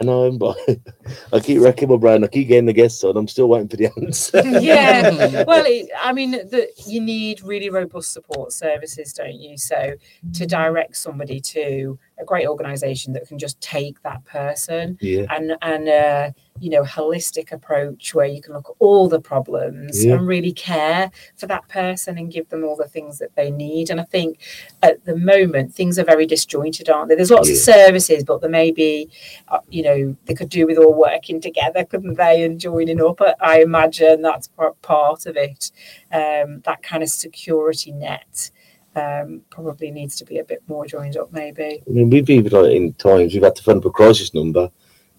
and 0.00 0.10
i'm 0.10 0.38
i 1.32 1.40
keep 1.40 1.60
wrecking 1.60 1.88
my 1.88 1.96
brain 1.96 2.24
i 2.24 2.26
keep 2.26 2.48
getting 2.48 2.66
the 2.66 2.72
guests 2.72 3.04
on 3.04 3.16
i'm 3.16 3.28
still 3.28 3.48
waiting 3.48 3.68
for 3.68 3.76
the 3.76 3.86
answer 3.96 4.42
yeah. 4.60 5.44
Well, 5.46 5.64
it, 5.66 5.88
I 6.00 6.12
mean, 6.12 6.32
the, 6.32 6.68
you 6.86 7.00
need 7.00 7.42
really 7.42 7.70
robust 7.70 8.12
support 8.12 8.52
services, 8.52 9.12
don't 9.12 9.34
you? 9.40 9.56
So 9.56 9.94
to 10.34 10.46
direct 10.46 10.96
somebody 10.96 11.40
to 11.40 11.98
a 12.22 12.24
great 12.24 12.46
organisation 12.46 13.12
that 13.12 13.26
can 13.28 13.38
just 13.38 13.60
take 13.60 14.00
that 14.02 14.24
person 14.24 14.96
yeah 15.00 15.26
and 15.34 15.52
and 15.62 15.88
uh, 15.88 16.30
you 16.60 16.70
know 16.70 16.82
holistic 16.82 17.50
approach 17.52 18.14
where 18.14 18.26
you 18.26 18.40
can 18.40 18.52
look 18.54 18.68
at 18.68 18.76
all 18.78 19.08
the 19.08 19.20
problems 19.20 20.04
Yeah. 20.04 20.14
and 20.14 20.26
really 20.26 20.52
care 20.52 21.10
for 21.36 21.46
that 21.46 21.66
person 21.68 22.18
and 22.18 22.30
give 22.30 22.48
them 22.50 22.62
all 22.64 22.76
the 22.76 22.88
things 22.88 23.18
that 23.18 23.34
they 23.36 23.50
need. 23.50 23.90
And 23.90 24.00
I 24.00 24.04
think 24.04 24.38
at 24.82 25.04
the 25.04 25.16
moment 25.16 25.74
things 25.74 25.98
are 25.98 26.04
very 26.04 26.26
disjointed, 26.26 26.88
aren't 26.88 27.08
they? 27.08 27.14
There's 27.16 27.30
lots 27.30 27.50
of 27.50 27.56
services, 27.56 28.22
but 28.24 28.40
there 28.42 28.50
may 28.50 28.70
be, 28.70 29.08
uh, 29.48 29.58
you 29.70 29.82
know, 29.82 30.16
they 30.26 30.34
could 30.34 30.50
do 30.50 30.66
with 30.66 30.78
all 30.78 30.94
working 30.94 31.40
together, 31.40 31.84
couldn't 31.84 32.14
they, 32.14 32.44
and 32.44 32.60
joining 32.60 33.00
up. 33.02 33.20
I- 33.20 33.34
I 33.40 33.60
imagine 33.62 34.22
that's 34.22 34.48
par- 34.48 34.74
part 34.82 35.26
of 35.26 35.36
it. 35.36 35.70
Um, 36.12 36.60
that 36.64 36.82
kind 36.82 37.02
of 37.02 37.08
security 37.08 37.92
net. 37.92 38.50
Um, 38.94 39.40
probably 39.50 39.90
needs 39.90 40.16
to 40.16 40.24
be 40.26 40.38
a 40.38 40.44
bit 40.44 40.62
more 40.68 40.84
joined 40.86 41.16
up, 41.16 41.32
maybe. 41.32 41.82
i 41.86 41.90
mean 41.90 42.10
we've 42.10 42.28
even 42.28 42.52
like 42.52 42.72
in 42.72 42.92
times 42.94 43.32
we've 43.32 43.42
had 43.42 43.56
to 43.56 43.62
phone 43.62 43.78
up 43.78 43.86
a 43.86 43.90
crisis 43.90 44.34
number 44.34 44.70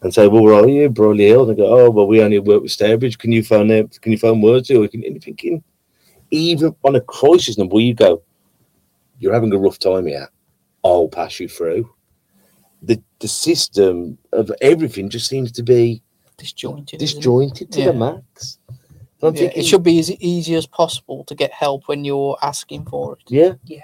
and 0.02 0.14
say 0.14 0.28
well 0.28 0.44
where 0.44 0.54
are 0.54 0.68
you? 0.68 0.90
Brierley 0.90 1.26
Hill 1.26 1.50
and 1.50 1.52
they 1.58 1.62
go 1.64 1.86
oh 1.86 1.90
well 1.90 2.06
we 2.06 2.22
only 2.22 2.38
work 2.38 2.62
with 2.62 2.72
Stourbridge. 2.72 3.18
Can 3.18 3.32
you 3.32 3.44
phone 3.44 3.72
it 3.72 4.00
can 4.02 4.12
you 4.12 4.18
phone 4.20 4.42
Worsley 4.42 4.76
or 4.76 4.88
can 4.88 5.04
and 5.04 5.14
you're 5.16 5.22
thinking 5.22 5.64
even 6.30 6.76
on 6.84 6.96
a 6.96 7.02
crisis 7.02 7.58
number 7.58 7.80
you 7.80 7.96
go 7.96 8.22
you're 9.18 9.34
having 9.34 9.54
a 9.54 9.58
rough 9.58 9.80
time 9.80 10.06
here. 10.06 10.30
I'll 10.84 11.08
pass 11.08 11.40
you 11.40 11.48
through. 11.48 11.90
The 12.84 13.02
the 13.20 13.28
system 13.28 14.18
of 14.34 14.52
everything 14.62 15.10
just 15.10 15.28
seems 15.28 15.52
to 15.54 15.64
be 15.64 16.04
Disjointed. 16.38 17.00
disjointed 17.00 17.72
to 17.72 17.84
the 17.86 17.94
max 17.94 18.60
And 19.24 19.30
I'm 19.30 19.36
Yeah, 19.36 19.42
thinking 19.44 19.62
it 19.62 19.66
should 19.66 19.84
be 19.84 20.00
as 20.00 20.12
easy 20.12 20.56
as 20.56 20.68
possible 20.68 21.24
to 21.26 21.36
get 21.36 21.52
help 21.54 21.88
when 21.88 22.04
you're 22.04 22.38
asking 22.42 22.86
for 22.86 23.14
it. 23.14 23.24
yeah 23.28 23.54
Yeah. 23.66 23.84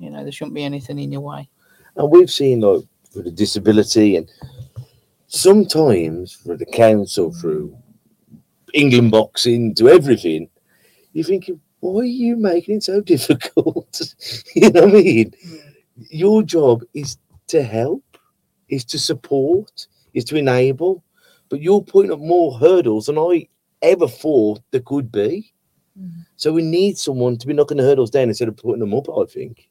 You 0.00 0.10
know, 0.10 0.24
there 0.24 0.32
shouldn't 0.32 0.54
be 0.54 0.64
anything 0.64 0.98
in 0.98 1.12
your 1.12 1.20
way. 1.20 1.48
And 1.96 2.10
we've 2.10 2.30
seen 2.30 2.60
like 2.60 2.82
for 3.12 3.22
the 3.22 3.30
disability 3.30 4.16
and 4.16 4.28
sometimes 5.28 6.32
for 6.32 6.56
the 6.56 6.66
council 6.66 7.32
through 7.32 7.76
England 8.72 9.12
boxing 9.12 9.74
to 9.76 9.88
everything, 9.88 10.48
you're 11.12 11.24
thinking, 11.24 11.60
why 11.78 12.00
are 12.00 12.04
you 12.04 12.36
making 12.36 12.78
it 12.78 12.82
so 12.82 13.00
difficult? 13.14 14.00
you 14.56 14.70
know 14.70 14.86
what 14.86 14.90
I 14.90 15.02
mean? 15.02 15.34
Your 16.10 16.42
job 16.42 16.82
is 16.94 17.16
to 17.46 17.62
help, 17.62 18.02
is 18.68 18.84
to 18.86 18.98
support, 18.98 19.86
is 20.14 20.24
to 20.24 20.36
enable, 20.36 21.04
but 21.48 21.60
you're 21.62 21.80
putting 21.82 22.10
up 22.10 22.18
more 22.18 22.58
hurdles 22.58 23.06
than 23.06 23.18
I 23.18 23.46
ever 23.84 24.08
thought 24.08 24.60
there 24.70 24.80
could 24.80 25.12
be. 25.12 25.52
Mm. 25.98 26.26
So 26.36 26.52
we 26.52 26.62
need 26.62 26.98
someone 26.98 27.36
to 27.38 27.46
be 27.46 27.52
knocking 27.52 27.76
the 27.76 27.82
hurdles 27.84 28.10
down 28.10 28.28
instead 28.28 28.48
of 28.48 28.56
putting 28.56 28.80
them 28.80 28.94
up, 28.94 29.08
I 29.08 29.24
think. 29.26 29.68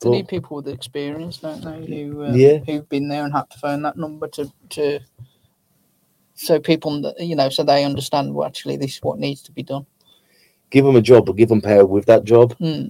They 0.00 0.08
But- 0.08 0.10
need 0.10 0.28
people 0.28 0.56
with 0.58 0.68
experience, 0.68 1.38
don't 1.38 1.62
they? 1.64 1.86
Who 2.04 2.24
um, 2.24 2.36
Yeah. 2.36 2.58
who've 2.58 2.88
been 2.88 3.08
there 3.08 3.24
and 3.24 3.32
had 3.32 3.50
to 3.50 3.58
phone 3.58 3.82
that 3.82 3.96
number 3.96 4.28
to 4.28 4.52
to 4.70 5.00
so 6.34 6.60
people 6.60 7.14
you 7.18 7.34
know 7.34 7.48
so 7.48 7.64
they 7.64 7.82
understand 7.84 8.34
well, 8.34 8.46
actually 8.46 8.76
this 8.76 8.96
is 8.96 9.02
what 9.02 9.18
needs 9.18 9.42
to 9.42 9.52
be 9.52 9.62
done. 9.62 9.86
give 10.70 10.84
them 10.84 10.96
a 10.96 11.00
job, 11.00 11.24
but 11.24 11.36
give 11.36 11.48
them 11.48 11.60
power 11.62 11.86
with 11.86 12.04
that 12.06 12.24
job. 12.24 12.52
Hmm. 12.58 12.88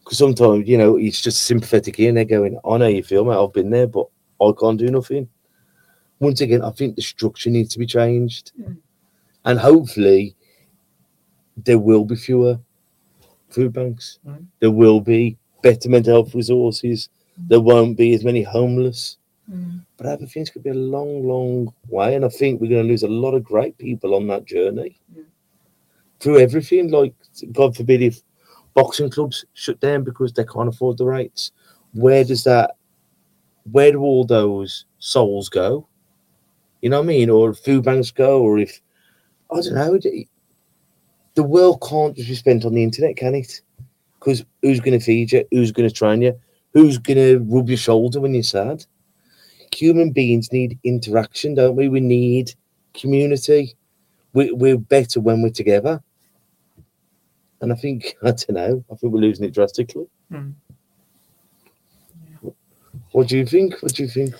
Because 0.00 0.18
sometimes, 0.18 0.68
you 0.68 0.76
know, 0.76 0.96
it's 0.96 1.20
just 1.20 1.44
sympathetic 1.44 1.96
here 1.96 2.08
and 2.08 2.16
they're 2.16 2.24
going, 2.24 2.58
I 2.68 2.76
know 2.78 2.86
you 2.88 3.02
feel, 3.02 3.24
mate, 3.24 3.36
I've 3.36 3.52
been 3.52 3.70
there, 3.70 3.86
but 3.86 4.06
I 4.40 4.52
can't 4.60 4.78
do 4.78 4.88
nothing. 4.90 5.28
Once 6.20 6.40
again, 6.40 6.62
I 6.62 6.70
think 6.70 6.96
the 6.96 7.02
structure 7.02 7.48
needs 7.50 7.72
to 7.74 7.78
be 7.78 7.86
changed. 7.86 8.52
Mm. 8.60 8.76
And 9.46 9.58
hopefully, 9.58 10.36
there 11.56 11.78
will 11.78 12.04
be 12.04 12.16
fewer 12.16 12.58
food 13.48 13.72
banks. 13.72 14.18
Mm. 14.26 14.46
There 14.60 14.70
will 14.70 15.00
be 15.00 15.38
better 15.62 15.88
mental 15.88 16.14
health 16.14 16.34
resources. 16.34 17.08
There 17.48 17.60
won't 17.60 17.96
be 17.96 18.12
as 18.14 18.24
many 18.24 18.42
homeless. 18.42 19.16
Mm. 19.50 19.84
But 19.96 20.06
I 20.06 20.16
think 20.16 20.22
a 20.22 20.26
feeling 20.26 20.42
it's 20.42 20.50
going 20.50 20.64
to 20.64 20.70
be 20.72 20.78
a 20.78 20.82
long, 20.82 21.26
long 21.26 21.72
way. 21.88 22.14
And 22.16 22.24
I 22.24 22.28
think 22.28 22.60
we're 22.60 22.70
going 22.70 22.82
to 22.82 22.88
lose 22.88 23.04
a 23.04 23.08
lot 23.08 23.34
of 23.34 23.44
great 23.44 23.78
people 23.78 24.14
on 24.14 24.26
that 24.26 24.44
journey 24.44 25.00
Yeah. 25.14 25.22
through 26.20 26.40
everything. 26.40 26.90
Like, 26.90 27.14
God 27.52 27.76
forbid, 27.76 28.02
if 28.02 28.20
boxing 28.74 29.10
clubs 29.10 29.44
shut 29.54 29.80
down 29.80 30.02
because 30.04 30.32
they 30.32 30.44
can't 30.44 30.68
afford 30.68 30.98
the 30.98 31.06
rates, 31.06 31.52
where 31.92 32.24
does 32.24 32.44
that, 32.44 32.76
where 33.70 33.92
do 33.92 34.00
all 34.00 34.24
those 34.24 34.84
souls 34.98 35.48
go? 35.48 35.86
You 36.82 36.90
know 36.90 36.98
what 36.98 37.04
I 37.04 37.06
mean? 37.06 37.30
Or 37.30 37.54
food 37.54 37.84
banks 37.84 38.10
go, 38.10 38.42
or 38.42 38.58
if, 38.58 38.80
I 39.50 39.60
don't 39.60 39.74
know, 39.74 39.98
the 41.34 41.42
world 41.42 41.82
can't 41.88 42.16
just 42.16 42.28
be 42.28 42.34
spent 42.34 42.64
on 42.64 42.74
the 42.74 42.82
internet, 42.82 43.16
can 43.16 43.34
it? 43.34 43.60
Because 44.18 44.44
who's 44.62 44.80
going 44.80 44.98
to 44.98 45.04
feed 45.04 45.32
you? 45.32 45.44
Who's 45.50 45.72
going 45.72 45.88
to 45.88 45.94
train 45.94 46.22
you? 46.22 46.38
Who's 46.72 46.98
going 46.98 47.18
to 47.18 47.38
rub 47.48 47.68
your 47.68 47.78
shoulder 47.78 48.20
when 48.20 48.34
you're 48.34 48.42
sad? 48.42 48.84
human 49.74 50.10
beings 50.10 50.52
need 50.52 50.78
interaction, 50.84 51.54
don't 51.54 51.76
we? 51.76 51.88
We 51.88 52.00
need 52.00 52.54
community. 52.94 53.74
We, 54.32 54.52
we're 54.52 54.78
better 54.78 55.20
when 55.20 55.42
we're 55.42 55.50
together. 55.50 56.02
And 57.60 57.72
I 57.72 57.76
think, 57.76 58.16
I 58.22 58.26
don't 58.26 58.50
know, 58.50 58.84
I 58.90 58.94
think 58.96 59.12
we're 59.12 59.20
losing 59.20 59.44
it 59.44 59.54
drastically. 59.54 60.06
Hmm. 60.30 60.50
What 63.12 63.28
do 63.28 63.38
you 63.38 63.46
think? 63.46 63.80
What 63.82 63.94
do 63.94 64.02
you 64.02 64.08
think? 64.08 64.34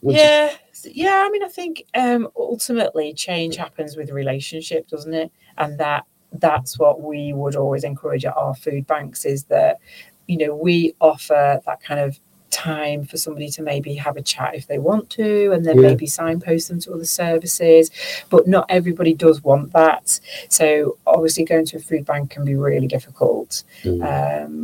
What 0.00 0.12
do 0.12 0.18
you- 0.18 0.58
yeah 0.92 1.24
i 1.26 1.30
mean 1.30 1.42
i 1.42 1.48
think 1.48 1.84
um 1.94 2.28
ultimately 2.36 3.12
change 3.14 3.56
happens 3.56 3.96
with 3.96 4.10
relationship 4.10 4.86
doesn't 4.88 5.14
it 5.14 5.30
and 5.58 5.78
that 5.78 6.04
that's 6.34 6.78
what 6.78 7.00
we 7.02 7.32
would 7.32 7.56
always 7.56 7.84
encourage 7.84 8.24
at 8.24 8.36
our 8.36 8.54
food 8.54 8.86
banks 8.86 9.24
is 9.24 9.44
that 9.44 9.78
you 10.26 10.36
know 10.36 10.54
we 10.54 10.94
offer 11.00 11.60
that 11.66 11.82
kind 11.82 11.98
of 12.00 12.18
time 12.50 13.04
for 13.04 13.16
somebody 13.16 13.48
to 13.48 13.62
maybe 13.62 13.94
have 13.94 14.16
a 14.16 14.22
chat 14.22 14.56
if 14.56 14.66
they 14.66 14.78
want 14.78 15.08
to 15.08 15.52
and 15.52 15.64
then 15.64 15.76
Yeah. 15.76 15.88
maybe 15.90 16.06
signpost 16.06 16.68
them 16.68 16.80
to 16.80 16.92
other 16.94 17.04
services 17.04 17.90
but 18.28 18.48
not 18.48 18.66
everybody 18.68 19.14
does 19.14 19.42
want 19.42 19.72
that 19.72 20.18
so 20.48 20.96
obviously 21.06 21.44
going 21.44 21.64
to 21.66 21.76
a 21.76 21.80
food 21.80 22.04
bank 22.04 22.30
can 22.30 22.44
be 22.44 22.54
really 22.56 22.88
difficult 22.88 23.62
Mm. 23.84 24.02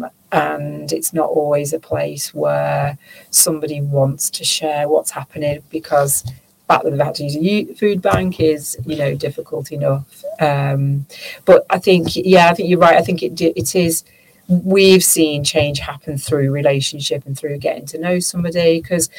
um, 0.05 0.11
and 0.37 0.93
it's 0.93 1.13
not 1.13 1.29
always 1.31 1.73
a 1.73 1.81
place 1.81 2.35
where 2.35 2.99
somebody 3.31 3.81
wants 3.81 4.31
to 4.31 4.45
share 4.45 4.89
what's 4.89 5.11
happening 5.11 5.63
because 5.71 6.23
the 6.23 6.33
fact 6.69 6.85
that 6.85 6.91
they've 6.91 7.07
had 7.07 7.15
to 7.17 7.25
use 7.25 7.37
a 7.71 7.75
food 7.75 8.03
bank 8.03 8.41
is 8.41 8.77
you 8.87 8.97
know 8.97 9.15
difficult 9.15 9.73
enough. 9.73 10.25
Um, 10.41 11.07
but 11.45 11.65
i 11.71 11.79
think 11.79 12.15
yeah 12.15 12.51
i 12.51 12.55
think 12.55 12.69
you're 12.69 12.79
right. 12.79 12.97
I 12.97 13.03
think 13.03 13.23
it 13.23 13.41
it 13.41 13.75
is 13.75 14.05
we've 14.49 15.03
seen 15.03 15.43
change 15.43 15.81
happen 15.81 16.17
through 16.17 16.53
relationship 16.53 17.27
and 17.27 17.37
through 17.37 17.59
getting 17.59 17.85
to 17.85 17.99
know 17.99 18.21
somebody 18.21 18.81
because 18.81 19.11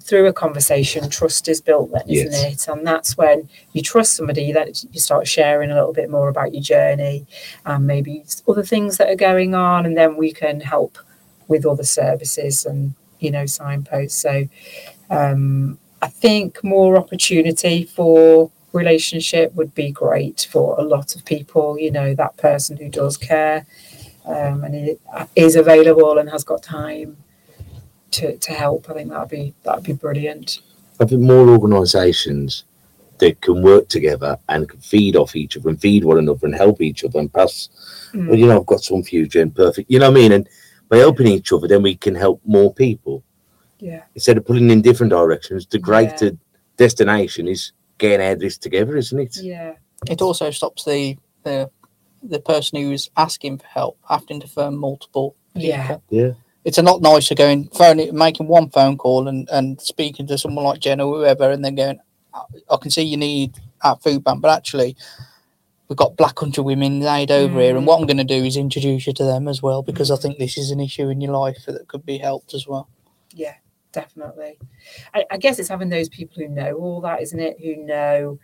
through 0.00 0.26
a 0.26 0.32
conversation 0.32 1.10
trust 1.10 1.48
is 1.48 1.60
built 1.60 1.90
then 1.90 2.02
isn't 2.08 2.32
Yes. 2.32 2.68
it 2.68 2.70
and 2.72 2.86
that's 2.86 3.16
when 3.16 3.48
you 3.72 3.82
trust 3.82 4.14
somebody 4.14 4.52
that 4.52 4.84
you 4.92 5.00
start 5.00 5.26
sharing 5.26 5.70
a 5.72 5.74
little 5.74 5.92
bit 5.92 6.08
more 6.08 6.28
about 6.28 6.54
your 6.54 6.62
journey 6.62 7.26
and 7.66 7.84
maybe 7.86 8.24
other 8.46 8.62
things 8.62 8.96
that 8.98 9.08
are 9.10 9.16
going 9.16 9.54
on 9.56 9.86
and 9.86 9.96
then 9.96 10.16
we 10.16 10.32
can 10.32 10.60
help 10.60 10.98
with 11.48 11.66
other 11.66 11.82
services 11.82 12.64
and 12.64 12.94
you 13.18 13.30
know 13.32 13.46
signposts 13.46 14.16
so 14.22 14.44
um 15.10 15.78
i 16.00 16.06
think 16.08 16.62
more 16.62 16.96
opportunity 16.96 17.84
for 17.84 18.50
relationship 18.72 19.52
would 19.56 19.74
be 19.74 19.90
great 19.90 20.46
for 20.48 20.78
a 20.78 20.82
lot 20.84 21.16
of 21.16 21.24
people. 21.24 21.76
You 21.76 21.90
know, 21.90 22.14
that 22.14 22.36
person 22.36 22.76
who 22.76 22.88
does 22.88 23.16
care 23.16 23.66
um, 24.24 24.64
and 24.64 24.74
it 24.74 25.00
is 25.36 25.56
available 25.56 26.18
and 26.18 26.28
has 26.30 26.44
got 26.44 26.62
time 26.62 27.16
to, 28.12 28.36
to 28.38 28.52
help. 28.52 28.88
I 28.90 28.94
think 28.94 29.10
that'd 29.10 29.28
be 29.28 29.54
that'd 29.62 29.84
be 29.84 29.92
brilliant. 29.92 30.60
I 31.00 31.04
think 31.06 31.22
more 31.22 31.48
organisations 31.48 32.64
that 33.18 33.40
can 33.40 33.62
work 33.62 33.88
together 33.88 34.38
and 34.48 34.68
can 34.68 34.80
feed 34.80 35.16
off 35.16 35.36
each 35.36 35.56
other 35.56 35.68
and 35.68 35.80
feed 35.80 36.04
one 36.04 36.18
another 36.18 36.46
and 36.46 36.54
help 36.54 36.80
each 36.80 37.04
other 37.04 37.18
and 37.18 37.32
pass. 37.32 37.68
Mm. 38.14 38.28
Well, 38.28 38.38
you 38.38 38.46
know, 38.46 38.60
I've 38.60 38.66
got 38.66 38.82
some 38.82 39.02
future 39.02 39.40
and 39.42 39.54
perfect. 39.54 39.90
You 39.90 39.98
know 39.98 40.10
what 40.10 40.18
I 40.18 40.20
mean? 40.22 40.32
And 40.32 40.48
by 40.88 40.98
helping 40.98 41.26
each 41.26 41.52
other, 41.52 41.68
then 41.68 41.82
we 41.82 41.96
can 41.96 42.14
help 42.14 42.40
more 42.44 42.72
people 42.74 43.22
Yeah, 43.78 44.02
instead 44.14 44.36
of 44.38 44.44
pulling 44.46 44.70
in 44.70 44.82
different 44.82 45.10
directions. 45.10 45.66
The 45.66 45.78
Yeah. 45.78 45.82
greater 45.82 46.30
destination 46.76 47.46
is 47.48 47.72
getting 47.98 48.26
out 48.26 48.32
of 48.34 48.40
this 48.40 48.56
together, 48.58 48.96
isn't 48.96 49.18
it? 49.20 49.36
yeah, 49.42 49.74
It 50.08 50.20
also 50.22 50.50
stops 50.50 50.84
the 50.84 51.16
the 51.44 51.70
the 52.22 52.40
person 52.40 52.80
who's 52.80 53.10
asking 53.16 53.58
for 53.58 53.66
help 53.66 53.98
having 54.08 54.40
to 54.40 54.46
phone 54.46 54.76
multiple 54.76 55.34
people. 55.54 55.68
Yeah. 55.68 55.98
Yeah. 56.10 56.32
It's 56.64 56.78
a 56.78 56.82
lot 56.82 57.00
nicer 57.00 57.34
going 57.34 57.68
phone 57.68 58.14
making 58.16 58.46
one 58.46 58.68
phone 58.68 58.98
call 58.98 59.28
and, 59.28 59.48
and 59.50 59.80
speaking 59.80 60.26
to 60.26 60.36
someone 60.36 60.64
like 60.64 60.80
Jen 60.80 61.00
or 61.00 61.16
whoever, 61.16 61.50
and 61.50 61.64
then 61.64 61.74
going, 61.74 62.00
"I- 62.34 62.44
I 62.70 62.76
can 62.76 62.90
see 62.90 63.02
you 63.02 63.16
need 63.16 63.54
our 63.82 63.96
food 63.96 64.22
bank, 64.24 64.42
but 64.42 64.50
actually, 64.54 64.94
we've 65.88 65.96
got 65.96 66.16
Black 66.16 66.34
Country 66.34 66.62
Women 66.62 67.02
Aid 67.02 67.30
over 67.30 67.60
here, 67.60 67.76
and 67.76 67.84
mm. 67.84 67.88
what 67.88 67.98
I'm 67.98 68.06
going 68.06 68.18
to 68.18 68.24
do 68.24 68.44
is 68.44 68.58
introduce 68.58 69.06
you 69.06 69.14
to 69.14 69.24
them 69.24 69.48
as 69.48 69.62
well 69.62 69.82
because 69.82 70.10
I 70.10 70.16
mm. 70.16 70.22
think 70.22 70.38
this 70.38 70.58
is 70.58 70.70
an 70.70 70.80
issue 70.80 71.08
in 71.08 71.22
your 71.22 71.32
life 71.32 71.64
that 71.66 71.88
could 71.88 72.04
be 72.04 72.18
helped 72.18 72.52
as 72.52 72.66
well. 72.68 72.88
yeah, 73.32 73.54
definitely. 73.92 74.58
I, 75.14 75.24
I 75.30 75.36
guess 75.38 75.58
it's 75.58 75.68
having 75.68 75.88
those 75.88 76.10
people 76.10 76.42
who 76.42 76.48
know 76.48 76.74
all 76.74 77.00
that, 77.00 77.22
isn't 77.22 77.40
it? 77.40 77.58
Who 77.60 77.76
know 77.76 78.38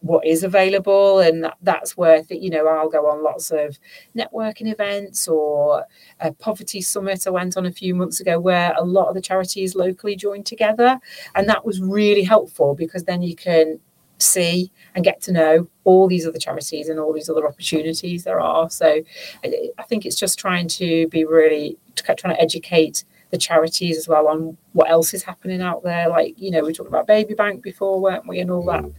what 0.00 0.26
is 0.26 0.42
available, 0.42 1.20
and 1.20 1.44
that, 1.44 1.56
that's 1.62 1.96
worth 1.96 2.30
it. 2.30 2.40
You 2.40 2.50
know, 2.50 2.66
I'll 2.66 2.88
go 2.88 3.06
on 3.06 3.22
lots 3.22 3.50
of 3.50 3.78
networking 4.16 4.72
events 4.72 5.28
or 5.28 5.86
a 6.20 6.32
poverty 6.32 6.80
summit 6.80 7.26
I 7.26 7.30
went 7.30 7.56
on 7.56 7.66
a 7.66 7.72
few 7.72 7.94
months 7.94 8.20
ago 8.20 8.40
where 8.40 8.74
a 8.76 8.84
lot 8.84 9.08
of 9.08 9.14
the 9.14 9.20
charities 9.20 9.74
locally 9.74 10.16
joined 10.16 10.46
together, 10.46 10.98
and 11.34 11.48
that 11.48 11.64
was 11.64 11.80
really 11.80 12.22
helpful 12.22 12.74
because 12.74 13.04
then 13.04 13.22
you 13.22 13.36
can 13.36 13.80
see 14.18 14.70
and 14.94 15.04
get 15.04 15.20
to 15.20 15.32
know 15.32 15.68
all 15.84 16.06
these 16.06 16.26
other 16.26 16.38
charities 16.38 16.88
and 16.88 17.00
all 17.00 17.12
these 17.12 17.28
other 17.28 17.46
opportunities 17.46 18.24
there 18.24 18.40
are. 18.40 18.70
So 18.70 19.02
I, 19.44 19.70
I 19.78 19.82
think 19.82 20.06
it's 20.06 20.16
just 20.16 20.38
trying 20.38 20.68
to 20.68 21.08
be 21.08 21.24
really 21.24 21.76
trying 21.96 22.34
to 22.34 22.40
educate 22.40 23.04
the 23.30 23.38
charities 23.38 23.96
as 23.96 24.06
well 24.06 24.28
on 24.28 24.56
what 24.74 24.90
else 24.90 25.14
is 25.14 25.22
happening 25.22 25.62
out 25.62 25.82
there. 25.82 26.08
Like, 26.08 26.34
you 26.38 26.50
know, 26.50 26.62
we 26.62 26.72
talked 26.72 26.88
about 26.88 27.06
Baby 27.06 27.34
Bank 27.34 27.62
before, 27.62 27.98
weren't 28.00 28.28
we? 28.28 28.38
And 28.40 28.50
all 28.50 28.64
that 28.66 28.84
mm. 28.84 28.94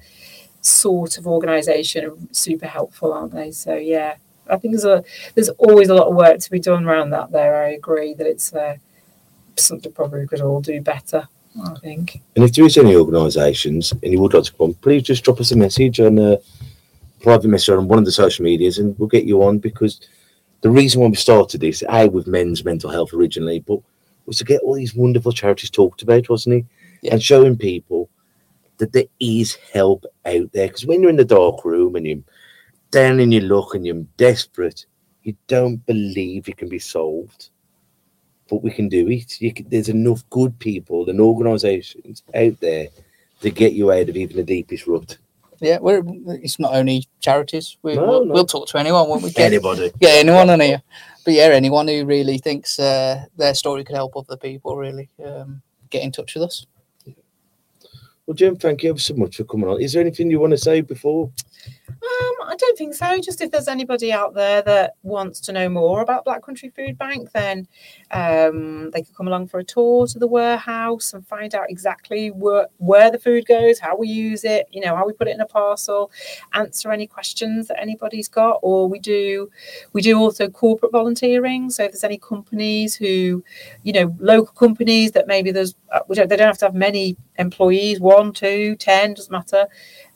Sort 0.64 1.18
of 1.18 1.28
organisation 1.28 2.06
are 2.06 2.16
super 2.32 2.68
helpful, 2.68 3.14
aren't 3.14 3.34
they? 3.34 3.52
So 3.52 3.76
yeah, 3.76 4.16
I 4.50 4.58
think 4.58 4.74
there's 4.74 4.86
a 4.86 5.04
there's 5.36 5.50
always 5.50 5.90
a 5.90 5.96
lot 5.96 6.08
of 6.08 6.16
work 6.16 6.40
to 6.40 6.52
be 6.52 6.60
done 6.60 6.86
around 6.86 7.12
that 7.12 7.32
there. 7.32 7.64
I 7.64 7.70
agree 7.70 8.14
that 8.16 8.26
it's 8.26 8.54
uh, 8.54 8.78
something 9.56 9.92
probably 9.92 10.22
we 10.22 10.28
could 10.28 10.42
all 10.42 10.62
do 10.62 10.82
better. 10.82 11.28
I 11.64 11.76
think. 11.76 12.20
And 12.36 12.44
if 12.44 12.54
there 12.54 12.66
is 12.66 12.78
any 12.78 12.96
organisations 12.96 13.92
and 13.92 14.12
you 14.12 14.20
would 14.20 14.34
like 14.34 14.46
to 14.46 14.54
come, 14.54 14.74
please 14.74 15.04
just 15.04 15.24
drop 15.24 15.40
us 15.40 15.52
a 15.52 15.56
message 15.56 16.00
on 16.00 16.18
a 16.18 16.40
private 17.22 17.48
message 17.48 17.70
on 17.70 17.88
one 17.88 18.00
of 18.00 18.06
the 18.06 18.12
social 18.12 18.44
medias 18.44 18.80
and 18.80 18.98
we'll 18.98 19.08
get 19.08 19.26
you 19.26 19.44
on 19.44 19.60
because 19.60 20.02
the 20.62 20.72
reason 20.72 21.00
why 21.00 21.10
we 21.10 21.16
started 21.16 21.62
this, 21.62 21.84
A, 21.90 22.08
with 22.08 22.26
men's 22.26 22.66
mental 22.66 22.90
health 22.90 23.14
originally, 23.14 23.60
but 23.60 23.80
was 24.26 24.38
to 24.40 24.46
get 24.46 24.62
all 24.62 24.74
these 24.74 24.96
wonderful 24.96 25.32
charities 25.32 25.70
talked 25.70 26.02
about, 26.02 26.28
wasn't 26.28 26.56
it? 26.56 26.66
Yeah. 27.02 27.14
And 27.14 27.22
showing 27.22 27.56
people 27.56 28.10
that 28.78 28.94
there 28.94 29.06
is 29.20 29.56
help 29.56 30.06
out 30.26 30.52
there. 30.54 30.68
Because 30.68 30.86
when 30.86 31.02
you're 31.02 31.10
in 31.10 31.18
the 31.18 31.26
dark 31.26 31.64
room 31.66 31.96
and 31.96 32.06
you're 32.06 32.20
down 32.92 33.20
in 33.20 33.32
your 33.32 33.44
luck 33.44 33.76
and 33.76 33.86
you're 33.86 34.06
desperate, 34.18 34.86
you 35.24 35.36
don't 35.48 35.86
believe 35.86 36.48
it 36.48 36.58
can 36.58 36.70
be 36.70 36.80
solved. 36.80 37.50
But 38.50 38.64
we 38.64 38.72
can 38.72 38.90
do 38.90 39.08
it. 39.10 39.40
You 39.42 39.54
can, 39.54 39.68
there's 39.70 39.90
enough 39.90 40.28
good 40.30 40.58
people 40.60 41.10
and 41.10 41.20
organisations 41.20 42.24
out 42.36 42.60
there 42.60 42.88
to 43.42 43.50
get 43.50 43.74
you 43.74 43.92
out 43.92 44.10
of 44.10 44.18
even 44.18 44.38
the 44.38 44.44
deepest 44.44 44.86
rut. 44.88 45.18
Yeah, 45.60 45.78
we're, 45.80 46.04
it's 46.28 46.60
not 46.60 46.74
only 46.74 47.08
charities. 47.22 47.78
We, 47.84 47.96
No, 47.96 48.06
we'll, 48.06 48.26
no. 48.26 48.34
we'll 48.34 48.46
talk 48.46 48.68
to 48.70 48.78
anyone 48.80 49.08
when 49.08 49.22
we 49.22 49.32
get 49.32 49.46
Anybody. 49.46 49.92
yeah, 50.02 50.10
anyone 50.16 50.50
on 50.50 50.60
here. 50.60 50.82
But 51.24 51.36
yeah, 51.36 51.46
anyone 51.46 51.88
who 51.88 52.06
really 52.06 52.38
thinks 52.38 52.80
uh, 52.80 53.24
their 53.38 53.54
story 53.54 53.86
could 53.86 53.96
help 53.96 54.18
other 54.18 54.36
people, 54.36 54.76
really 54.76 55.10
um, 55.26 55.62
get 55.90 56.04
in 56.04 56.12
touch 56.12 56.34
with 56.34 56.44
us. 56.44 56.66
Well, 58.26 58.36
Jen, 58.36 58.56
thank 58.56 58.84
you 58.84 58.90
ever 58.90 59.00
so 59.00 59.16
much 59.16 59.36
for 59.36 59.44
coming 59.44 59.68
on. 59.68 59.82
Is 59.82 59.92
there 59.92 60.02
anything 60.02 60.32
you 60.32 60.40
want 60.40 60.52
to 60.52 60.58
say 60.58 60.80
before? 60.80 61.30
Um, 61.90 62.36
I 62.46 62.56
don't 62.58 62.78
think 62.78 62.94
so. 62.94 63.20
Just 63.20 63.42
if 63.42 63.52
there's 63.52 63.68
anybody 63.68 64.14
out 64.14 64.34
there 64.34 64.62
that 64.62 64.96
wants 65.04 65.42
to 65.42 65.52
know 65.52 65.68
more 65.68 66.02
about 66.02 66.24
Black 66.24 66.42
Country 66.42 66.70
Food 66.70 66.98
Bank, 66.98 67.32
then 67.34 67.68
um, 68.12 68.92
they 68.92 69.02
could 69.02 69.16
come 69.16 69.28
along 69.28 69.48
for 69.48 69.60
a 69.60 69.64
tour 69.64 70.08
to 70.08 70.20
the 70.20 70.28
warehouse 70.28 71.14
and 71.14 71.28
find 71.28 71.54
out 71.54 71.70
exactly 71.70 72.32
where, 72.32 72.68
where 72.78 73.12
the 73.12 73.20
food 73.20 73.46
goes, 73.46 73.78
how 73.78 73.98
we 73.98 74.08
use 74.08 74.46
it, 74.46 74.68
you 74.72 74.80
know, 74.80 74.96
how 74.96 75.06
we 75.06 75.12
put 75.12 75.28
it 75.28 75.36
in 75.36 75.42
a 75.42 75.46
parcel, 75.46 76.10
answer 76.54 76.94
any 76.94 77.08
questions 77.08 77.68
that 77.68 77.82
anybody's 77.82 78.30
got. 78.30 78.60
Or 78.62 78.88
we 78.88 79.00
do, 79.00 79.50
we 79.92 80.02
do 80.02 80.18
also 80.18 80.50
corporate 80.50 80.94
volunteering. 80.94 81.70
So 81.70 81.84
if 81.84 81.92
there's 81.92 82.06
any 82.06 82.20
companies 82.20 82.96
who, 82.96 83.44
you 83.84 83.92
know, 83.92 84.16
local 84.20 84.54
companies 84.54 85.12
that 85.12 85.28
maybe 85.28 85.52
there's, 85.52 85.76
uh, 85.92 86.00
we 86.08 86.16
don't, 86.16 86.30
they 86.30 86.38
don't 86.38 86.48
have 86.48 86.58
to 86.60 86.66
have 86.66 86.76
many 86.76 87.18
employees, 87.38 88.00
one, 88.00 88.34
two, 88.34 88.76
ten, 88.76 89.14
doesn't 89.14 89.32
matter 89.32 89.68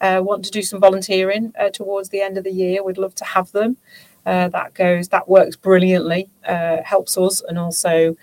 uh, 0.02 0.22
want 0.24 0.46
to 0.46 0.52
do 0.52 0.62
some 0.62 0.80
volunteering 0.80 1.54
uh, 1.60 1.70
towards 1.70 2.10
the 2.10 2.22
end 2.22 2.38
of 2.38 2.44
the 2.44 2.52
year, 2.52 2.84
we'd 2.84 2.98
love 2.98 3.16
to 3.16 3.26
have 3.26 3.52
them. 3.52 3.78
Uh, 4.26 4.50
that 4.50 4.74
goes, 4.74 5.08
that 5.08 5.28
works 5.30 5.56
brilliantly, 5.56 6.30
uh, 6.46 6.78
helps 6.84 7.18
us, 7.18 7.42
and 7.48 7.58
also 7.58 8.16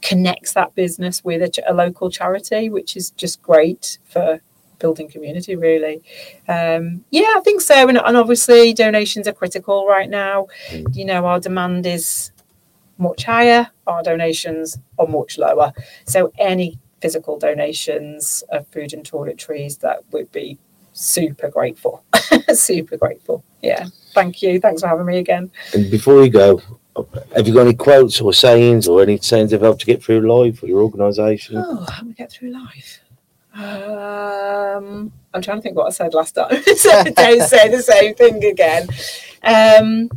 connects 0.00 0.52
that 0.52 0.74
business 0.74 1.22
with 1.24 1.40
a, 1.40 1.48
ch- 1.48 1.60
a 1.66 1.72
local 1.72 2.10
charity, 2.10 2.68
which 2.68 2.96
is 2.96 3.10
just 3.12 3.40
great 3.42 3.98
for 4.04 4.40
building 4.80 5.08
community. 5.08 5.54
Really, 5.54 6.02
um, 6.48 7.04
yeah, 7.10 7.32
I 7.36 7.40
think 7.44 7.60
so. 7.60 7.88
And, 7.88 7.96
and 7.96 8.16
obviously, 8.16 8.74
donations 8.74 9.28
are 9.28 9.32
critical 9.32 9.86
right 9.86 10.10
now. 10.10 10.48
You 10.92 11.04
know, 11.04 11.24
our 11.26 11.38
demand 11.38 11.86
is 11.86 12.32
much 12.98 13.22
higher, 13.24 13.70
our 13.86 14.02
donations 14.02 14.78
are 14.98 15.06
much 15.06 15.38
lower. 15.38 15.72
So 16.06 16.32
any 16.38 16.78
physical 17.02 17.38
donations 17.38 18.42
of 18.50 18.66
food 18.68 18.94
and 18.94 19.04
toiletries 19.04 19.80
that 19.80 20.04
would 20.12 20.30
be 20.32 20.58
super 20.94 21.48
grateful 21.48 22.02
super 22.54 22.96
grateful. 22.96 23.44
Yeah. 23.62 23.86
Thank 24.14 24.42
you. 24.42 24.60
Thanks 24.60 24.82
for 24.82 24.88
having 24.88 25.06
me 25.06 25.18
again. 25.18 25.50
And 25.72 25.90
before 25.90 26.22
you 26.22 26.30
go, 26.30 26.60
have 27.34 27.46
you 27.46 27.54
got 27.54 27.66
any 27.66 27.74
quotes 27.74 28.20
or 28.20 28.32
sayings 28.32 28.88
or 28.88 29.02
any 29.02 29.18
sayings 29.18 29.50
that 29.50 29.56
have 29.56 29.62
helped 29.62 29.80
to 29.80 29.86
get 29.86 30.02
through 30.02 30.20
life 30.20 30.58
for 30.58 30.66
your 30.66 30.82
organisation? 30.82 31.56
oh 31.56 31.86
how 31.90 32.02
do 32.02 32.08
we 32.08 32.14
get 32.14 32.30
through 32.30 32.50
life? 32.50 33.00
Um 33.54 35.12
i'm 35.34 35.42
trying 35.42 35.58
to 35.58 35.62
think 35.62 35.76
what 35.76 35.86
i 35.86 35.90
said 35.90 36.14
last 36.14 36.32
time. 36.32 36.62
So 36.76 37.04
don't 37.04 37.42
say 37.42 37.68
the 37.68 37.82
same 37.82 38.14
thing 38.14 38.44
again. 38.44 38.88
Um 39.42 40.10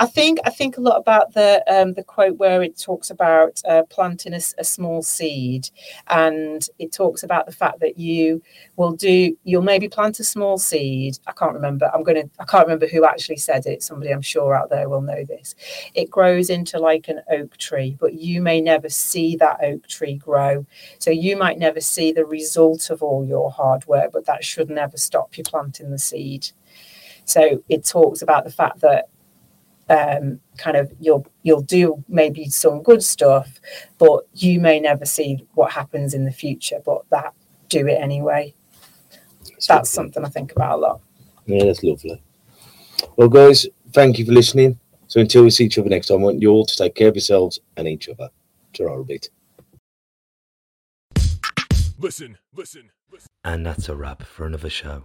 I 0.00 0.06
think 0.06 0.38
I 0.44 0.50
think 0.50 0.76
a 0.76 0.80
lot 0.80 0.96
about 0.96 1.34
the 1.34 1.62
um, 1.68 1.92
the 1.94 2.02
quote 2.02 2.36
where 2.36 2.62
it 2.62 2.78
talks 2.78 3.10
about 3.10 3.60
uh, 3.66 3.84
planting 3.90 4.34
a 4.34 4.40
small 4.40 5.02
seed, 5.02 5.70
and 6.08 6.66
it 6.78 6.92
talks 6.92 7.22
about 7.22 7.46
the 7.46 7.52
fact 7.52 7.80
that 7.80 7.98
you 7.98 8.42
will 8.76 8.92
do 8.92 9.36
you'll 9.44 9.62
maybe 9.62 9.88
plant 9.88 10.18
a 10.18 10.24
small 10.24 10.58
seed. 10.58 11.18
I 11.26 11.32
can't 11.32 11.54
remember. 11.54 11.90
I'm 11.94 12.02
gonna 12.02 12.24
I 12.40 12.44
can't 12.44 12.66
remember 12.66 12.88
who 12.88 13.04
actually 13.04 13.36
said 13.36 13.66
it. 13.66 13.82
Somebody 13.82 14.10
I'm 14.10 14.22
sure 14.22 14.56
out 14.56 14.70
there 14.70 14.88
will 14.88 15.00
know 15.00 15.24
this. 15.24 15.54
It 15.94 16.10
grows 16.10 16.50
into 16.50 16.78
like 16.78 17.08
an 17.08 17.20
oak 17.30 17.56
tree, 17.58 17.96
but 18.00 18.14
you 18.14 18.42
may 18.42 18.60
never 18.60 18.88
see 18.88 19.36
that 19.36 19.62
oak 19.62 19.86
tree 19.86 20.16
grow. 20.16 20.66
So 20.98 21.10
you 21.10 21.36
might 21.36 21.58
never 21.58 21.80
see 21.80 22.10
the 22.10 22.26
result 22.26 22.90
of 22.90 23.02
all 23.02 23.24
your 23.24 23.50
hard 23.50 23.86
work, 23.86 24.10
but 24.12 24.26
that 24.26 24.44
should 24.44 24.70
never 24.70 24.96
stop 24.96 25.38
you 25.38 25.44
planting 25.44 25.90
the 25.90 25.98
seed. 25.98 26.48
So 27.24 27.62
it 27.68 27.86
talks 27.86 28.22
about 28.22 28.44
the 28.44 28.50
fact 28.50 28.80
that 28.80 29.08
um, 29.88 30.40
kind 30.56 30.76
of 30.76 30.92
you'll 31.00 31.26
you'll 31.42 31.62
do 31.62 32.02
maybe 32.08 32.48
some 32.48 32.82
good 32.82 33.02
stuff, 33.02 33.60
but 33.98 34.26
you 34.34 34.60
may 34.60 34.80
never 34.80 35.04
see 35.04 35.46
what 35.54 35.72
happens 35.72 36.14
in 36.14 36.24
the 36.24 36.32
future. 36.32 36.80
But 36.84 37.08
that 37.10 37.34
do 37.68 37.86
it 37.86 38.00
anyway. 38.00 38.54
That's 39.44 39.68
lovely. 39.68 39.86
something 39.86 40.24
I 40.24 40.28
think 40.28 40.52
about 40.52 40.78
a 40.78 40.80
lot. 40.80 41.00
Yeah, 41.46 41.64
that's 41.64 41.82
lovely. 41.82 42.22
Well, 43.16 43.28
guys, 43.28 43.66
thank 43.92 44.18
you 44.18 44.26
for 44.26 44.32
listening. 44.32 44.78
So 45.06 45.20
until 45.20 45.44
we 45.44 45.50
see 45.50 45.66
each 45.66 45.78
other 45.78 45.88
next 45.88 46.08
time, 46.08 46.20
I 46.20 46.24
want 46.24 46.42
you 46.42 46.50
all 46.50 46.66
to 46.66 46.76
take 46.76 46.94
care 46.94 47.08
of 47.08 47.14
yourselves 47.14 47.60
and 47.76 47.86
each 47.86 48.08
other. 48.08 48.30
Ta 48.72 48.84
a 48.84 49.04
bit. 49.04 49.28
Listen, 51.98 52.36
listen, 52.54 52.90
listen. 53.12 53.28
And 53.44 53.64
that's 53.64 53.88
a 53.88 53.94
wrap 53.94 54.22
for 54.24 54.46
another 54.46 54.70
show. 54.70 55.04